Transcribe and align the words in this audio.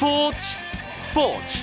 스포츠 0.00 0.38
스포츠. 1.02 1.58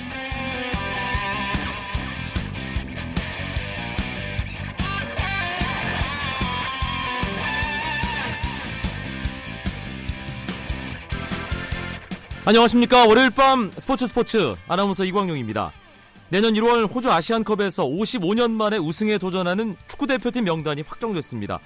안녕하십니까. 12.44 13.06
월요일 13.08 13.30
밤 13.30 13.72
스포츠 13.76 14.06
스포츠. 14.06 14.54
아나운서 14.68 15.04
이광용입니다. 15.04 15.72
내년 16.28 16.54
1월 16.54 16.94
호주 16.94 17.10
아시안컵에서 17.10 17.86
55년 17.86 18.52
만에 18.52 18.76
우승에 18.76 19.18
도전하는 19.18 19.74
축구대표팀 19.88 20.44
명단이 20.44 20.82
확정됐습니다 20.82 21.58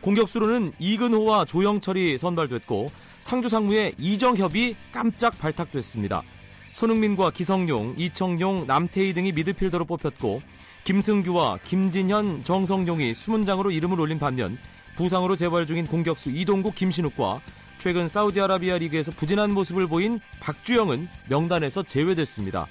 공격수로는 0.00 0.72
이근호와 0.78 1.44
조영철이 1.44 2.18
선발됐고 2.18 2.90
상주 3.20 3.48
상무의 3.48 3.94
이정협이 3.98 4.76
깜짝 4.92 5.38
발탁됐습니다. 5.38 6.22
손흥민과 6.72 7.30
기성용, 7.30 7.94
이청용, 7.98 8.66
남태희 8.66 9.12
등이 9.12 9.32
미드필더로 9.32 9.84
뽑혔고 9.84 10.40
김승규와 10.84 11.58
김진현, 11.64 12.42
정성용이 12.42 13.12
수문장으로 13.12 13.70
이름을 13.70 14.00
올린 14.00 14.18
반면 14.18 14.56
부상으로 14.96 15.36
재활 15.36 15.66
중인 15.66 15.86
공격수 15.86 16.30
이동국, 16.30 16.74
김신욱과 16.74 17.40
최근 17.78 18.08
사우디아라비아 18.08 18.78
리그에서 18.78 19.10
부진한 19.12 19.52
모습을 19.52 19.86
보인 19.86 20.20
박주영은 20.40 21.08
명단에서 21.28 21.82
제외됐습니다. 21.82 22.66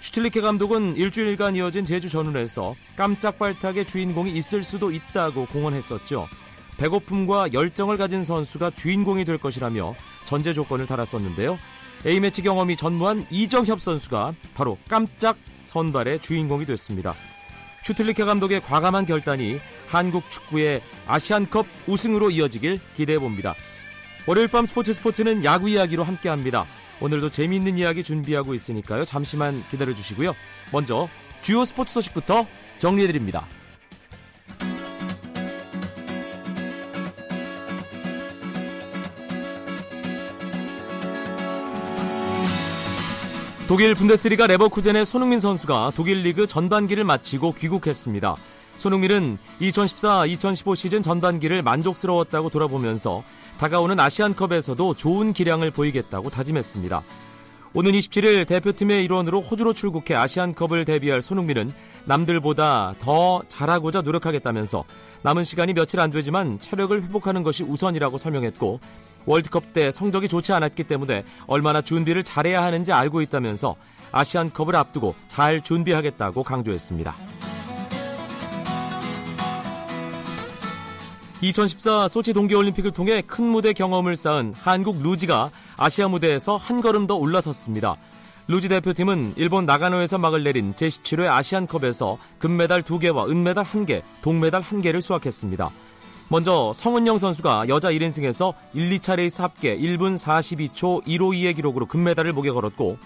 슈틸리케 0.00 0.40
감독은 0.40 0.96
일주일간 0.96 1.56
이어진 1.56 1.84
제주 1.84 2.08
전훈에서 2.08 2.74
깜짝 2.96 3.38
발탁의 3.38 3.86
주인공이 3.86 4.30
있을 4.32 4.62
수도 4.62 4.92
있다고 4.92 5.46
공언했었죠. 5.46 6.28
배고픔과 6.76 7.52
열정을 7.52 7.96
가진 7.96 8.24
선수가 8.24 8.70
주인공이 8.70 9.24
될 9.24 9.38
것이라며 9.38 9.94
전제 10.24 10.52
조건을 10.52 10.86
달았었는데요. 10.86 11.58
A매치 12.06 12.42
경험이 12.42 12.76
전무한 12.76 13.26
이정협 13.30 13.80
선수가 13.80 14.34
바로 14.54 14.78
깜짝 14.88 15.36
선발의 15.62 16.20
주인공이 16.20 16.66
됐습니다. 16.66 17.14
슈틀리케 17.82 18.24
감독의 18.24 18.62
과감한 18.62 19.06
결단이 19.06 19.60
한국 19.86 20.28
축구의 20.28 20.82
아시안컵 21.06 21.66
우승으로 21.86 22.30
이어지길 22.30 22.80
기대해 22.96 23.18
봅니다. 23.18 23.54
월요일 24.26 24.48
밤 24.48 24.66
스포츠 24.66 24.92
스포츠는 24.92 25.44
야구 25.44 25.68
이야기로 25.68 26.02
함께 26.02 26.28
합니다. 26.28 26.66
오늘도 27.00 27.30
재미있는 27.30 27.78
이야기 27.78 28.02
준비하고 28.02 28.54
있으니까요. 28.54 29.04
잠시만 29.04 29.64
기다려 29.70 29.94
주시고요. 29.94 30.34
먼저 30.72 31.08
주요 31.42 31.64
스포츠 31.64 31.94
소식부터 31.94 32.46
정리해 32.78 33.06
드립니다. 33.06 33.46
독일 43.68 43.96
분데스리가 43.96 44.46
레버쿠젠의 44.46 45.04
손흥민 45.04 45.40
선수가 45.40 45.90
독일 45.96 46.22
리그 46.22 46.46
전반기를 46.46 47.02
마치고 47.02 47.54
귀국했습니다. 47.54 48.36
손흥민은 48.76 49.38
2014-2015 49.60 50.76
시즌 50.76 51.02
전반기를 51.02 51.62
만족스러웠다고 51.62 52.48
돌아보면서 52.50 53.24
다가오는 53.58 53.98
아시안컵에서도 53.98 54.94
좋은 54.94 55.32
기량을 55.32 55.72
보이겠다고 55.72 56.30
다짐했습니다. 56.30 57.02
오는 57.74 57.90
27일 57.90 58.46
대표팀의 58.46 59.04
일원으로 59.04 59.40
호주로 59.40 59.72
출국해 59.72 60.14
아시안컵을 60.14 60.84
대비할 60.84 61.20
손흥민은 61.20 61.72
남들보다 62.04 62.94
더 63.00 63.42
잘하고자 63.48 64.02
노력하겠다면서 64.02 64.84
남은 65.22 65.42
시간이 65.42 65.74
며칠 65.74 65.98
안 65.98 66.10
되지만 66.10 66.60
체력을 66.60 67.02
회복하는 67.02 67.42
것이 67.42 67.64
우선이라고 67.64 68.16
설명했고 68.16 68.78
월드컵 69.26 69.72
때 69.72 69.90
성적이 69.90 70.28
좋지 70.28 70.52
않았기 70.52 70.84
때문에 70.84 71.24
얼마나 71.46 71.82
준비를 71.82 72.24
잘해야 72.24 72.62
하는지 72.62 72.92
알고 72.92 73.20
있다면서 73.22 73.76
아시안컵을 74.12 74.74
앞두고 74.76 75.14
잘 75.28 75.60
준비하겠다고 75.60 76.42
강조했습니다. 76.42 77.14
2014 81.42 82.08
소치 82.08 82.32
동계올림픽을 82.32 82.92
통해 82.92 83.20
큰 83.20 83.44
무대 83.44 83.72
경험을 83.74 84.16
쌓은 84.16 84.54
한국 84.56 85.02
루지가 85.02 85.50
아시아 85.76 86.08
무대에서 86.08 86.56
한 86.56 86.80
걸음 86.80 87.06
더 87.06 87.14
올라섰습니다. 87.14 87.96
루지 88.48 88.68
대표팀은 88.68 89.34
일본 89.36 89.66
나가노에서 89.66 90.18
막을 90.18 90.44
내린 90.44 90.72
제17회 90.74 91.28
아시안컵에서 91.28 92.16
금메달 92.38 92.82
2개와 92.82 93.28
은메달 93.28 93.64
1개, 93.64 94.02
동메달 94.22 94.62
1개를 94.62 95.00
수확했습니다. 95.00 95.70
먼저 96.28 96.72
성은영 96.74 97.18
선수가 97.18 97.68
여자 97.68 97.92
1인승에서 97.92 98.52
1, 98.74 98.90
2차 98.98 99.16
레이스 99.16 99.42
합계 99.42 99.78
1분 99.78 100.18
42초 100.18 101.04
152의 101.04 101.54
기록으로 101.54 101.86
금메달을 101.86 102.32
목에 102.32 102.50
걸었고 102.50 102.98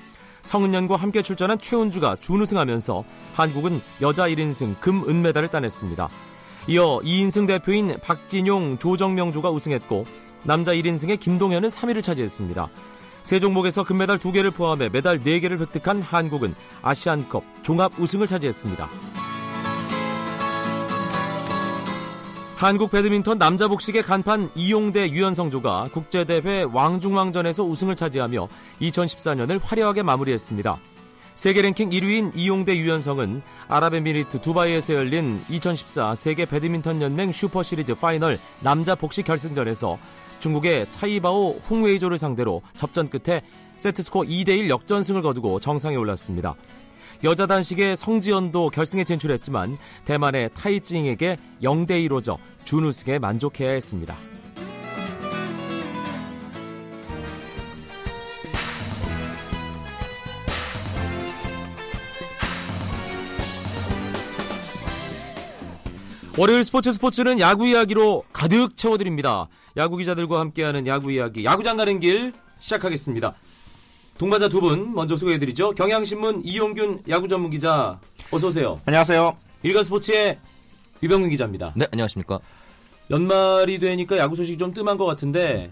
성은영과 0.42 0.96
함께 0.96 1.20
출전한 1.20 1.58
최은주가 1.58 2.16
준우승하면서 2.20 3.04
한국은 3.34 3.82
여자 4.00 4.26
1인승 4.26 4.80
금, 4.80 5.06
은메달을 5.06 5.48
따냈습니다. 5.48 6.08
이어 6.68 7.00
2인승 7.04 7.46
대표인 7.46 7.98
박진용, 8.02 8.78
조정명조가 8.78 9.50
우승했고 9.50 10.06
남자 10.44 10.72
1인승의 10.72 11.20
김동현은 11.20 11.68
3위를 11.68 12.02
차지했습니다. 12.02 12.70
세 13.22 13.38
종목에서 13.38 13.84
금메달 13.84 14.16
2개를 14.16 14.54
포함해 14.54 14.88
메달 14.88 15.20
4개를 15.20 15.60
획득한 15.60 16.00
한국은 16.00 16.54
아시안컵 16.80 17.44
종합 17.62 17.92
우승을 17.98 18.26
차지했습니다. 18.26 18.88
한국 22.60 22.90
배드민턴 22.90 23.38
남자 23.38 23.68
복식의 23.68 24.02
간판 24.02 24.50
이용대 24.54 25.08
유연성조가 25.08 25.88
국제대회 25.94 26.66
왕중왕전에서 26.70 27.64
우승을 27.64 27.96
차지하며 27.96 28.48
2014년을 28.82 29.60
화려하게 29.62 30.02
마무리했습니다. 30.02 30.78
세계 31.34 31.62
랭킹 31.62 31.88
1위인 31.88 32.32
이용대 32.34 32.76
유연성은 32.76 33.40
아랍에미리트 33.66 34.42
두바이에서 34.42 34.92
열린 34.92 35.42
2014 35.48 36.14
세계 36.16 36.44
배드민턴 36.44 37.00
연맹 37.00 37.32
슈퍼 37.32 37.62
시리즈 37.62 37.94
파이널 37.94 38.38
남자 38.60 38.94
복식 38.94 39.24
결승전에서 39.24 39.98
중국의 40.40 40.88
차이바오 40.90 41.60
홍웨이조를 41.70 42.18
상대로 42.18 42.60
접전 42.76 43.08
끝에 43.08 43.40
세트스코어 43.78 44.24
2대1 44.24 44.68
역전승을 44.68 45.22
거두고 45.22 45.60
정상에 45.60 45.96
올랐습니다. 45.96 46.56
여자 47.22 47.46
단식의 47.46 47.96
성지연도 47.96 48.70
결승에 48.70 49.04
진출했지만 49.04 49.76
대만의 50.06 50.50
타이징에게 50.54 51.36
0대2로 51.62 52.24
져 52.24 52.38
준우승에 52.64 53.18
만족해야 53.18 53.70
했습니다. 53.72 54.16
월요일 66.36 66.64
스포츠 66.64 66.92
스포츠는 66.92 67.40
야구 67.40 67.66
이야기로 67.66 68.24
가득 68.32 68.76
채워드립니다. 68.76 69.48
야구 69.76 69.96
기자들과 69.96 70.40
함께하는 70.40 70.86
야구 70.86 71.12
이야기, 71.12 71.44
야구장 71.44 71.76
가는 71.76 72.00
길 72.00 72.32
시작하겠습니다. 72.60 73.34
동반자 74.16 74.48
두 74.48 74.60
분 74.60 74.94
먼저 74.94 75.16
소개해드리죠. 75.16 75.72
경향신문 75.72 76.42
이용균 76.44 77.02
야구 77.08 77.26
전문 77.26 77.50
기자 77.50 77.98
어서 78.30 78.48
오세요. 78.48 78.80
안녕하세요. 78.84 79.36
일간 79.62 79.82
스포츠의 79.84 80.38
유병민 81.02 81.30
기자입니다. 81.30 81.72
네, 81.76 81.86
안녕하십니까. 81.90 82.40
연말이 83.10 83.78
되니까 83.78 84.18
야구 84.18 84.36
소식이 84.36 84.58
좀 84.58 84.72
뜸한 84.72 84.98
것 84.98 85.04
같은데 85.04 85.70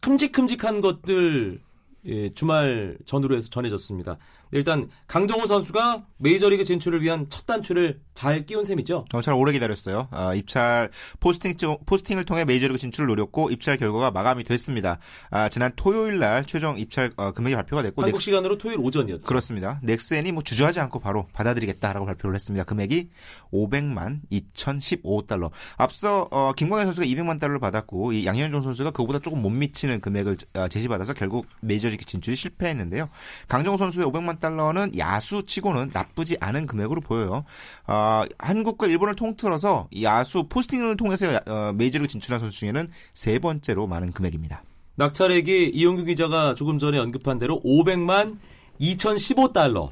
큼직큼직한 0.00 0.80
것들 0.80 1.60
예, 2.06 2.28
주말 2.30 2.96
전후로 3.04 3.36
해서 3.36 3.48
전해졌습니다. 3.50 4.16
일단 4.52 4.88
강정호 5.06 5.46
선수가 5.46 6.04
메이저리그 6.18 6.64
진출을 6.64 7.02
위한 7.02 7.26
첫 7.28 7.46
단추를 7.46 8.00
잘 8.14 8.44
끼운 8.44 8.64
셈이죠. 8.64 9.06
경찰 9.08 9.34
오래 9.34 9.52
기다렸어요. 9.52 10.08
아, 10.10 10.34
입찰 10.34 10.90
포스팅 11.20 11.54
포스팅을 11.86 12.24
통해 12.24 12.44
메이저리그 12.44 12.78
진출을 12.78 13.08
노렸고 13.08 13.50
입찰 13.50 13.78
결과가 13.78 14.10
마감이 14.10 14.44
됐습니다. 14.44 14.98
아, 15.30 15.48
지난 15.48 15.72
토요일 15.76 16.18
날 16.18 16.44
최종 16.44 16.78
입찰 16.78 17.12
어, 17.16 17.32
금액이 17.32 17.54
발표가 17.56 17.82
됐고 17.82 18.02
한국 18.02 18.16
넥스, 18.16 18.24
시간으로 18.24 18.58
토요일 18.58 18.78
오전이었죠. 18.80 19.22
그렇습니다. 19.22 19.80
넥센이 19.82 20.32
뭐 20.32 20.42
주저하지 20.42 20.80
않고 20.80 20.98
바로 20.98 21.26
받아들이겠다라고 21.32 22.04
발표를 22.04 22.34
했습니다. 22.34 22.64
금액이 22.64 23.08
500만 23.52 24.20
2,015달러. 24.30 25.50
앞서 25.76 26.28
어, 26.30 26.52
김광현 26.54 26.86
선수가 26.86 27.06
200만 27.06 27.40
달러를 27.40 27.60
받았고 27.60 28.12
이 28.12 28.26
양현종 28.26 28.60
선수가 28.60 28.90
그보다 28.90 29.18
조금 29.20 29.40
못 29.40 29.50
미치는 29.50 30.00
금액을 30.00 30.36
어, 30.54 30.68
제시받아서 30.68 31.14
결국 31.14 31.46
메이저리그 31.60 32.04
진출이 32.04 32.36
실패했는데요. 32.36 33.08
강정호 33.48 33.78
선수의 33.78 34.06
500만 34.06 34.39
달러는 34.40 34.96
야수치고는 34.96 35.90
나쁘지 35.92 36.36
않은 36.40 36.66
금액으로 36.66 37.00
보여요. 37.00 37.44
어, 37.86 38.22
한국과 38.38 38.86
일본을 38.86 39.14
통틀어서 39.14 39.88
야수 40.02 40.44
포스팅을 40.48 40.96
통해서 40.96 41.26
어, 41.46 41.72
메이저리그 41.74 42.08
진출한 42.08 42.40
선수 42.40 42.58
중에는 42.58 42.90
세 43.14 43.38
번째로 43.38 43.86
많은 43.86 44.12
금액입니다. 44.12 44.62
낙찰액이 44.96 45.70
이용규 45.74 46.04
기자가 46.04 46.54
조금 46.54 46.78
전에 46.78 46.98
언급한 46.98 47.38
대로 47.38 47.60
500만 47.62 48.38
2015달러. 48.80 49.90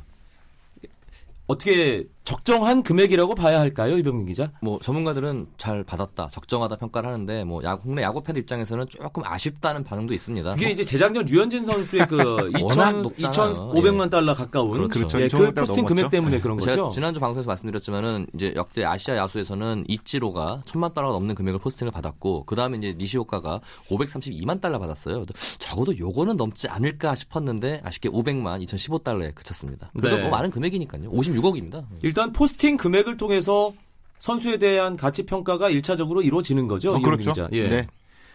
어떻게 1.46 2.04
적정한 2.28 2.82
금액이라고 2.82 3.34
봐야 3.34 3.58
할까요, 3.58 3.96
이병민 3.96 4.26
기자? 4.26 4.52
뭐 4.60 4.78
전문가들은 4.80 5.46
잘 5.56 5.82
받았다, 5.82 6.28
적정하다 6.30 6.76
평가를 6.76 7.08
하는데 7.08 7.42
뭐 7.44 7.64
야구, 7.64 7.84
국내 7.84 8.02
야구 8.02 8.22
팬 8.22 8.36
입장에서는 8.36 8.86
조금 8.90 9.22
아쉽다는 9.24 9.82
반응도 9.82 10.12
있습니다. 10.12 10.52
그게 10.52 10.70
이제 10.70 10.84
재작년 10.84 11.24
류현진 11.24 11.64
선수의 11.64 12.06
그 12.06 12.18
2천, 12.52 13.00
높잖아요. 13.00 13.72
2,500만 13.72 14.10
달러 14.10 14.34
가까운 14.34 14.88
그렇죠. 14.88 15.22
예, 15.22 15.28
2,500그 15.28 15.56
포스팅 15.56 15.86
금액 15.86 16.02
넘었죠. 16.02 16.10
때문에 16.10 16.40
그런 16.40 16.58
뭐 16.58 16.66
거죠. 16.66 16.76
제가 16.76 16.88
지난주 16.88 17.18
방송에서 17.18 17.48
말씀드렸지만은 17.48 18.26
이제 18.34 18.52
역대 18.56 18.84
아시아 18.84 19.16
야수에서는 19.16 19.86
이치로가 19.88 20.60
천만 20.66 20.92
달러가 20.92 21.14
넘는 21.14 21.34
금액을 21.34 21.60
포스팅을 21.60 21.92
받았고 21.92 22.44
그 22.44 22.54
다음에 22.56 22.76
이제 22.76 22.94
니시오카가 22.98 23.62
532만 23.88 24.60
달러 24.60 24.78
받았어요. 24.78 25.24
적어도 25.56 25.96
요거는 25.96 26.36
넘지 26.36 26.68
않을까 26.68 27.14
싶었는데 27.14 27.80
아쉽게 27.84 28.10
500만 28.10 28.62
2015달러에 28.66 29.34
그쳤습니다. 29.34 29.90
그래도 29.98 30.16
네. 30.16 30.22
뭐 30.24 30.30
많은 30.30 30.50
금액이니까요. 30.50 31.10
56억입니다. 31.10 31.86
일단 32.18 32.32
포스팅 32.32 32.76
금액을 32.76 33.16
통해서 33.16 33.72
선수에 34.18 34.56
대한 34.56 34.96
가치 34.96 35.24
평가가 35.24 35.70
1차적으로 35.70 36.24
이루어지는 36.24 36.66
거죠. 36.66 36.92
어, 36.96 36.98
그렇죠. 37.00 37.30
기자. 37.30 37.48
예. 37.52 37.68
네. 37.68 37.86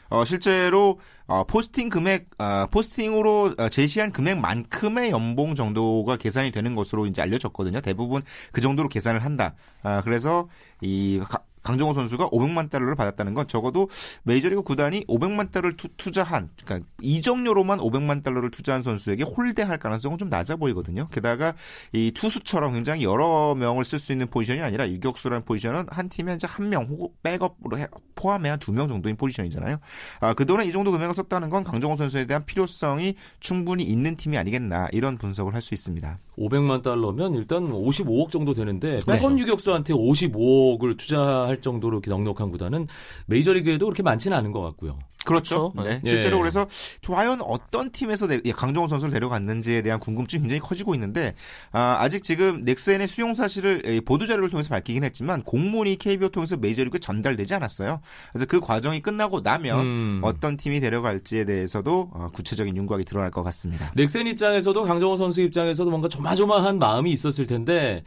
어, 0.10 0.24
실제로 0.24 1.02
어, 1.28 1.44
포스팅 1.44 1.90
금액, 1.90 2.30
어, 2.38 2.66
포스팅으로 2.72 3.56
어, 3.58 3.68
제시한 3.68 4.14
금액만큼의 4.14 5.12
연봉 5.12 5.54
정도가 5.54 6.16
계산이 6.16 6.52
되는 6.52 6.76
것으로 6.76 7.08
이제 7.08 7.22
알려졌거든요. 7.22 7.82
대부분 7.82 8.22
그 8.54 8.62
정도로 8.62 8.88
계산을 8.88 9.22
한다. 9.26 9.54
아, 9.82 10.02
그래서 10.02 10.48
이 10.80 11.20
가- 11.22 11.42
강정호 11.64 11.94
선수가 11.94 12.30
500만 12.30 12.70
달러를 12.70 12.96
받았다는 12.96 13.34
건 13.34 13.48
적어도 13.48 13.90
메이저리그 14.24 14.62
구단이 14.64 15.06
500만 15.06 15.52
달러를 15.52 15.76
투, 15.78 16.12
자한 16.12 16.50
그러니까 16.64 16.88
이적료로만 17.02 17.80
500만 17.80 18.24
달러를 18.24 18.52
투자한 18.52 18.84
선수에게 18.84 19.24
홀대할 19.24 19.80
가능성은 19.80 20.18
좀 20.18 20.30
낮아 20.30 20.58
보이거든요. 20.58 21.08
게다가 21.10 21.54
이 21.94 22.12
투수처럼 22.14 22.74
굉장히 22.74 23.04
여러 23.04 23.56
명을 23.56 23.86
쓸 23.86 23.98
수 24.00 24.12
있는 24.12 24.28
포지션이 24.28 24.62
아니라 24.62 24.88
유격수라는 24.90 25.44
포지션은 25.46 25.86
한 25.90 26.10
팀에 26.10 26.36
이제 26.36 26.46
한 26.48 26.64
명 26.70 26.84
혹은 26.86 27.08
백업으로 27.24 27.78
해- 27.78 27.88
포함해 28.16 28.50
한두명 28.50 28.88
정도인 28.88 29.16
포지션이잖아요. 29.18 29.78
아, 30.22 30.34
그동안 30.34 30.66
이 30.66 30.72
정도 30.72 30.92
금액을 30.92 31.14
썼다는 31.16 31.50
건 31.50 31.64
강정호 31.64 31.98
선수에 31.98 32.26
대한 32.26 32.46
필요성이 32.46 33.16
충분히 33.40 33.84
있는 33.84 34.16
팀이 34.16 34.38
아니겠나 34.38 34.88
이런 34.92 35.18
분석을 35.18 35.54
할 35.54 35.62
수 35.62 35.74
있습니다. 35.74 36.20
500만 36.38 36.84
달러면 36.84 37.36
일단 37.36 37.72
55억 37.72 38.32
정도 38.32 38.54
되는데 38.54 39.00
네. 39.06 39.14
백원 39.14 39.40
유격수한테 39.40 39.94
55억을 39.94 40.98
투자할 40.98 41.53
정도로 41.62 41.98
이렇게 41.98 42.10
넉넉한 42.10 42.52
구단은 42.52 42.88
메이저리그에도 43.28 43.86
그렇게 43.86 44.04
많지는 44.04 44.36
않은 44.38 44.52
것 44.52 44.62
같고요. 44.62 45.00
그렇죠. 45.26 45.72
그렇죠. 45.72 45.90
네. 45.90 46.02
예. 46.04 46.10
실제로 46.10 46.38
그래서 46.40 46.68
과연 47.08 47.40
어떤 47.44 47.92
팀에서 47.92 48.28
내- 48.28 48.42
예, 48.44 48.52
강정호 48.52 48.90
선수를 48.90 49.14
데려갔는지에 49.14 49.82
대한 49.82 50.00
궁금증이 50.02 50.42
굉장히 50.42 50.60
커지고 50.60 50.94
있는데 50.96 51.34
아, 51.72 52.08
직 52.10 52.24
지금 52.24 52.66
넥센의 52.66 53.08
수용 53.08 53.34
사실을 53.34 53.84
예, 53.86 54.02
보도 54.02 54.28
자료를 54.28 54.50
통해서 54.50 54.68
밝히긴 54.70 55.06
했지만 55.06 55.44
공문이 55.44 55.96
KBO 55.96 56.28
통해서 56.30 56.58
메이저리그에 56.58 57.00
전달되지 57.00 57.54
않았어요. 57.56 58.02
그래서 58.34 58.46
그 58.46 58.60
과정이 58.60 59.02
끝나고 59.02 59.40
나면 59.42 59.80
음. 59.80 60.20
어떤 60.24 60.58
팀이 60.58 60.82
데려갈지에 60.82 61.46
대해서도 61.46 62.12
어, 62.14 62.30
구체적인 62.34 62.76
윤곽이 62.76 63.06
드러날 63.06 63.32
것 63.32 63.44
같습니다. 63.44 63.92
넥센 63.96 64.28
입장에서도 64.28 64.84
강정호 64.84 65.16
선수 65.16 65.40
입장에서도 65.40 65.90
뭔가 65.90 66.10
조마조마한 66.10 66.80
마음이 66.80 67.12
있었을 67.14 67.48
텐데 67.48 68.04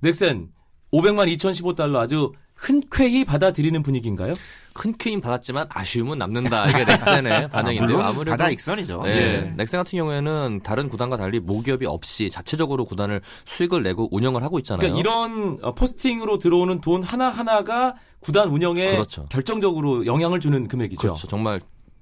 넥센 0.00 0.48
500만 0.92 1.32
2015달러 1.36 1.96
아주 1.98 2.32
흔쾌히 2.60 3.24
받아들이는 3.24 3.82
분위기인가요? 3.82 4.34
큰 4.72 4.94
쾌임 4.96 5.20
받았지만 5.20 5.66
아쉬움은 5.68 6.18
남는다. 6.18 6.68
이게 6.68 6.84
넥센의 6.84 7.48
반응인데요. 7.50 7.86
물론 7.88 8.02
아무래도 8.02 8.30
바다 8.30 8.50
익선이죠. 8.50 9.02
네, 9.04 9.10
예. 9.10 9.54
넥센 9.56 9.80
같은 9.80 9.96
경우에는 9.98 10.60
다른 10.62 10.88
구단과 10.88 11.16
달리 11.16 11.40
모기업이 11.40 11.86
없이 11.86 12.30
자체적으로 12.30 12.84
구단을 12.84 13.20
수익을 13.46 13.82
내고 13.82 14.08
운영을 14.14 14.42
하고 14.44 14.58
있잖아요. 14.60 14.78
그러니까 14.78 15.00
이런 15.00 15.58
어, 15.62 15.74
포스팅으로 15.74 16.38
들어오는 16.38 16.80
돈 16.80 17.02
하나 17.02 17.30
하나가 17.30 17.94
구단 18.20 18.48
운영에 18.48 18.90
그렇죠. 18.92 19.26
결정적으로 19.30 20.06
영향을 20.06 20.38
주는 20.38 20.68
금액이죠. 20.68 21.00
그렇죠. 21.00 21.26
정말 21.26 21.60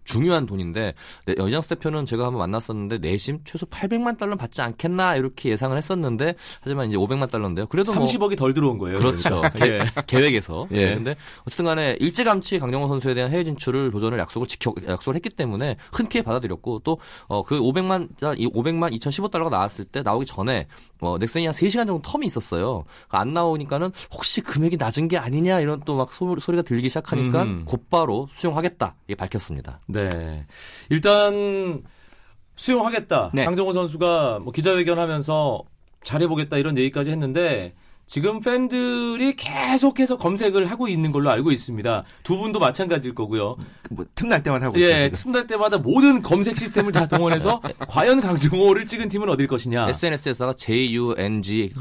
중요한 0.09 0.47
돈인데 0.47 0.95
네, 1.27 1.35
여장수 1.37 1.69
대표는 1.69 2.07
제가 2.07 2.25
한번 2.25 2.39
만났었는데 2.41 2.99
내심 2.99 3.41
최소 3.45 3.67
800만 3.67 4.19
달러 4.19 4.31
는 4.31 4.39
받지 4.39 4.63
않겠나 4.63 5.17
이렇게 5.17 5.51
예상을 5.51 5.77
했었는데 5.77 6.35
하지만 6.61 6.89
이제 6.89 6.97
500만 6.97 7.31
달러인데요. 7.31 7.67
그래도 7.67 7.93
뭐 7.95 8.05
30억이 8.05 8.37
덜 8.37 8.55
들어온 8.55 8.79
거예요. 8.79 8.99
그렇죠. 8.99 9.43
예. 9.63 9.85
계 10.07 10.19
획에서. 10.19 10.67
예. 10.73 10.87
네, 10.87 10.95
근데 10.95 11.17
어쨌든 11.43 11.65
간에 11.67 11.97
일찌감치 12.01 12.59
강정호 12.59 12.89
선수에 12.89 13.15
대한 13.15 13.31
해외 13.31 13.45
진출을 13.45 13.91
도전을 13.91 14.19
약속을 14.19 14.47
지켜 14.49 14.75
약속을 14.87 15.15
했기 15.15 15.29
때문에 15.29 15.77
흔쾌히 15.93 16.23
받아들였고 16.23 16.81
또어그 16.81 17.61
500만 17.61 18.09
이 18.39 18.47
500만 18.49 18.99
2015달러가 18.99 19.51
나왔을 19.51 19.85
때 19.85 20.03
나오기 20.03 20.27
전에 20.27 20.67
어 21.01 21.17
넥센이 21.19 21.47
한 21.47 21.55
3시간 21.55 21.87
정도 21.87 22.01
텀이 22.03 22.25
있었어요. 22.25 22.85
안 23.09 23.33
나오니까는 23.33 23.93
혹시 24.13 24.41
금액이 24.41 24.77
낮은 24.79 25.09
게 25.09 25.19
아니냐 25.19 25.61
이런 25.61 25.81
또 25.85 25.99
막 25.99 26.13
소리가 26.13 26.63
들리기 26.63 26.89
시작하니까 26.89 27.43
음. 27.43 27.63
곧바로 27.67 28.29
수용하겠다. 28.33 28.95
이게 29.07 29.15
밝혔습니다. 29.17 29.81
네. 29.89 29.98
일단 30.91 31.83
수용하겠다. 32.57 33.31
네. 33.35 33.45
강정호 33.45 33.73
선수가 33.73 34.41
뭐 34.43 34.53
기자회견하면서 34.53 35.63
잘해보겠다 36.03 36.57
이런 36.59 36.77
얘기까지 36.77 37.11
했는데 37.11 37.75
지금 38.09 38.41
팬들이 38.41 39.37
계속해서 39.37 40.17
검색을 40.17 40.67
하고 40.71 40.89
있는 40.89 41.13
걸로 41.13 41.29
알고 41.29 41.53
있습니다. 41.53 42.05
두 42.23 42.39
분도 42.39 42.59
마찬가지일 42.59 43.15
거고요. 43.15 43.57
뭐 43.91 44.07
틈날 44.15 44.43
때마다 44.43 44.67
하고 44.67 44.79
있어요. 44.79 44.91
예. 44.91 45.11
틈날 45.11 45.47
때마다 45.47 45.77
모든 45.77 46.23
검색 46.23 46.57
시스템을 46.57 46.93
다 46.93 47.07
동원해서 47.07 47.61
과연 47.87 48.23
강정호를 48.23 48.87
찍은 48.87 49.11
팀은 49.11 49.29
어딜 49.29 49.47
것이냐. 49.47 49.91
SNS에다가 49.91 50.55
JUNG 50.55 51.75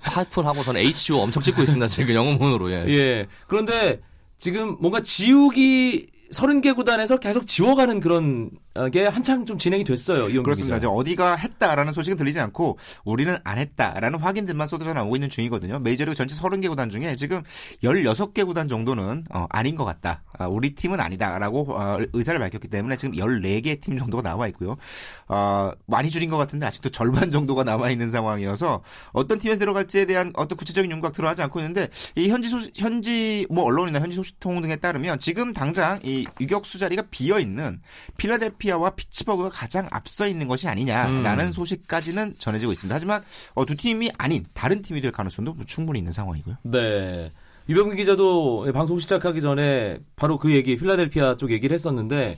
하이픈 0.00 0.46
하고서는 0.46 0.80
HU 0.80 1.18
엄청 1.18 1.42
찍고 1.42 1.62
있습니다. 1.62 1.86
지금 1.88 2.14
영어문으로. 2.14 2.70
예. 2.70 2.86
예. 2.88 3.26
그런데 3.46 4.00
지금 4.38 4.78
뭔가 4.80 5.00
지우기 5.00 6.13
30개 6.32 6.74
구단에서 6.74 7.18
계속 7.18 7.46
지워가는 7.46 8.00
그런 8.00 8.50
게 8.90 9.06
한창 9.06 9.46
좀 9.46 9.56
진행이 9.56 9.84
됐어요. 9.84 10.28
이용규 10.28 10.42
그렇습니다. 10.42 10.78
기자. 10.78 10.88
어디가 10.88 11.36
했다라는 11.36 11.92
소식은 11.92 12.16
들리지 12.16 12.40
않고 12.40 12.78
우리는 13.04 13.36
안 13.44 13.58
했다라는 13.58 14.18
확인들만 14.18 14.66
쏟아져 14.66 14.92
나오고 14.92 15.14
있는 15.14 15.30
중이거든요. 15.30 15.78
메이저리그 15.78 16.16
전체 16.16 16.34
30개 16.34 16.68
구단 16.68 16.90
중에 16.90 17.14
지금 17.14 17.42
16개 17.84 18.44
구단 18.44 18.66
정도는 18.66 19.24
어, 19.32 19.46
아닌 19.48 19.76
것 19.76 19.84
같다. 19.84 20.24
아, 20.36 20.48
우리 20.48 20.74
팀은 20.74 20.98
아니다라고 20.98 21.72
어, 21.72 21.98
의사를 22.12 22.40
밝혔기 22.40 22.66
때문에 22.66 22.96
지금 22.96 23.14
14개 23.14 23.80
팀 23.80 23.96
정도가 23.96 24.24
나와 24.24 24.48
있고요. 24.48 24.76
어, 25.28 25.70
많이 25.86 26.10
줄인 26.10 26.28
것 26.28 26.36
같은데 26.36 26.66
아직도 26.66 26.90
절반 26.90 27.30
정도가 27.30 27.62
남아 27.62 27.90
있는 27.90 28.10
상황이어서 28.10 28.82
어떤 29.12 29.38
팀에 29.38 29.56
들어갈지에 29.56 30.06
대한 30.06 30.32
어떤 30.34 30.58
구체적인 30.58 30.90
윤곽 30.90 31.12
드러나지 31.12 31.42
않고 31.42 31.60
있는데 31.60 31.90
이 32.16 32.28
현지 32.28 32.48
소식, 32.48 32.72
현지 32.76 33.46
뭐 33.50 33.64
언론이나 33.64 34.00
현지 34.00 34.16
소식통 34.16 34.62
등에 34.62 34.76
따르면 34.76 35.20
지금 35.20 35.52
당장 35.52 36.00
이 36.02 36.26
유격수 36.40 36.80
자리가 36.80 37.04
비어 37.12 37.38
있는 37.38 37.80
필라델피 38.16 38.63
아와 38.70 38.90
피츠버그가 38.90 39.50
가장 39.50 39.86
앞서 39.90 40.26
있는 40.26 40.48
것이 40.48 40.68
아니냐라는 40.68 41.46
음. 41.46 41.52
소식까지는 41.52 42.34
전해지고 42.38 42.72
있습니다. 42.72 42.94
하지만 42.94 43.22
어, 43.54 43.64
두 43.64 43.76
팀이 43.76 44.10
아닌 44.18 44.44
다른 44.54 44.82
팀이 44.82 45.00
될 45.00 45.12
가능성도 45.12 45.56
충분히 45.66 45.98
있는 45.98 46.12
상황이고요. 46.12 46.56
네. 46.64 47.32
유병규 47.68 47.96
기자도 47.96 48.70
방송 48.74 48.98
시작하기 48.98 49.40
전에 49.40 49.98
바로 50.16 50.38
그 50.38 50.52
얘기, 50.52 50.76
필라델피아 50.76 51.36
쪽 51.36 51.50
얘기를 51.50 51.72
했었는데, 51.72 52.36